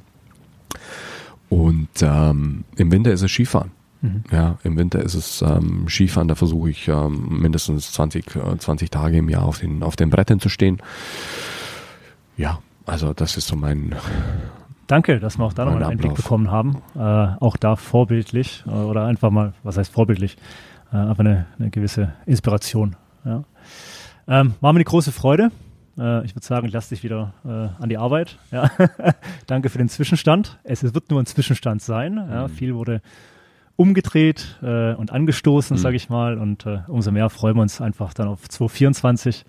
[1.48, 3.72] Und ähm, im Winter ist es Skifahren.
[4.00, 4.24] Mhm.
[4.30, 8.90] Ja, im Winter ist es ähm, Skifahren, da versuche ich ähm, mindestens 20, äh, 20
[8.90, 10.78] Tage im Jahr auf den, auf den Brettern zu stehen.
[12.36, 13.94] Ja, also das ist so mein,
[14.92, 16.82] Danke, dass wir auch da noch einen Einblick bekommen haben.
[16.94, 20.36] Äh, auch da vorbildlich äh, oder einfach mal, was heißt vorbildlich?
[20.92, 22.96] Äh, einfach eine, eine, gewisse Inspiration.
[23.24, 23.42] Ja.
[24.28, 25.50] Ähm, war mir eine große Freude.
[25.96, 28.36] Äh, ich würde sagen, ich lasse dich wieder äh, an die Arbeit.
[28.50, 28.70] Ja.
[29.46, 30.58] Danke für den Zwischenstand.
[30.62, 32.18] Es wird nur ein Zwischenstand sein.
[32.18, 32.48] Ja.
[32.48, 32.50] Mhm.
[32.50, 33.00] Viel wurde
[33.76, 35.80] umgedreht äh, und angestoßen, mhm.
[35.80, 36.36] sage ich mal.
[36.36, 39.46] Und umso mehr freuen wir uns einfach dann auf 2024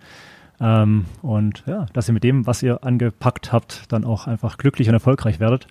[0.60, 4.88] ähm, und ja, dass ihr mit dem, was ihr angepackt habt, dann auch einfach glücklich
[4.88, 5.68] und erfolgreich werdet.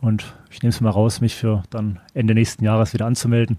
[0.00, 3.58] Und ich nehme es mal raus, mich für dann Ende nächsten Jahres wieder anzumelden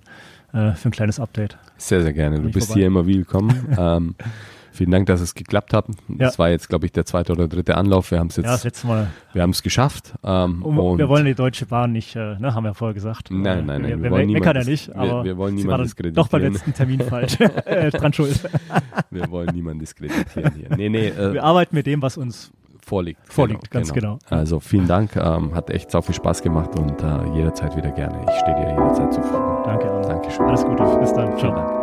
[0.53, 1.57] äh, für ein kleines Update.
[1.77, 2.41] Sehr, sehr gerne.
[2.41, 2.79] Du bist vorbei.
[2.79, 3.67] hier immer willkommen.
[3.77, 4.15] ähm,
[4.79, 5.87] Vielen Dank, dass es geklappt hat.
[6.07, 6.39] Das ja.
[6.39, 8.11] war jetzt, glaube ich, der zweite oder dritte Anlauf.
[8.11, 9.07] Wir haben es jetzt, ja, das letzte Mal.
[9.33, 10.13] wir haben es geschafft.
[10.23, 13.29] Ähm, und wir wollen die Deutsche Bahn nicht, äh, ne, haben wir vorher gesagt.
[13.29, 14.01] Nein, nein, nein.
[14.01, 16.15] Wir, wir, wir meckern ja nicht, aber wir, wir wollen niemanden diskreditieren.
[16.15, 18.39] Doch beim letzten Termin falsch äh, dran schuld.
[19.11, 20.69] wir wollen niemanden diskreditieren hier.
[20.77, 22.49] Nee, nee, äh, wir arbeiten mit dem, was uns
[22.81, 23.19] vorliegt.
[23.25, 24.19] Vorliegt, genau, ganz genau.
[24.29, 24.39] genau.
[24.39, 28.17] Also vielen Dank, ähm, hat echt so viel Spaß gemacht und äh, jederzeit wieder gerne.
[28.29, 29.61] Ich stehe dir jederzeit zur Verfügung.
[29.65, 30.07] Danke, Arne.
[30.07, 30.45] Dankeschön.
[30.45, 31.37] Alles Gute, bis dann.
[31.37, 31.78] Ciao.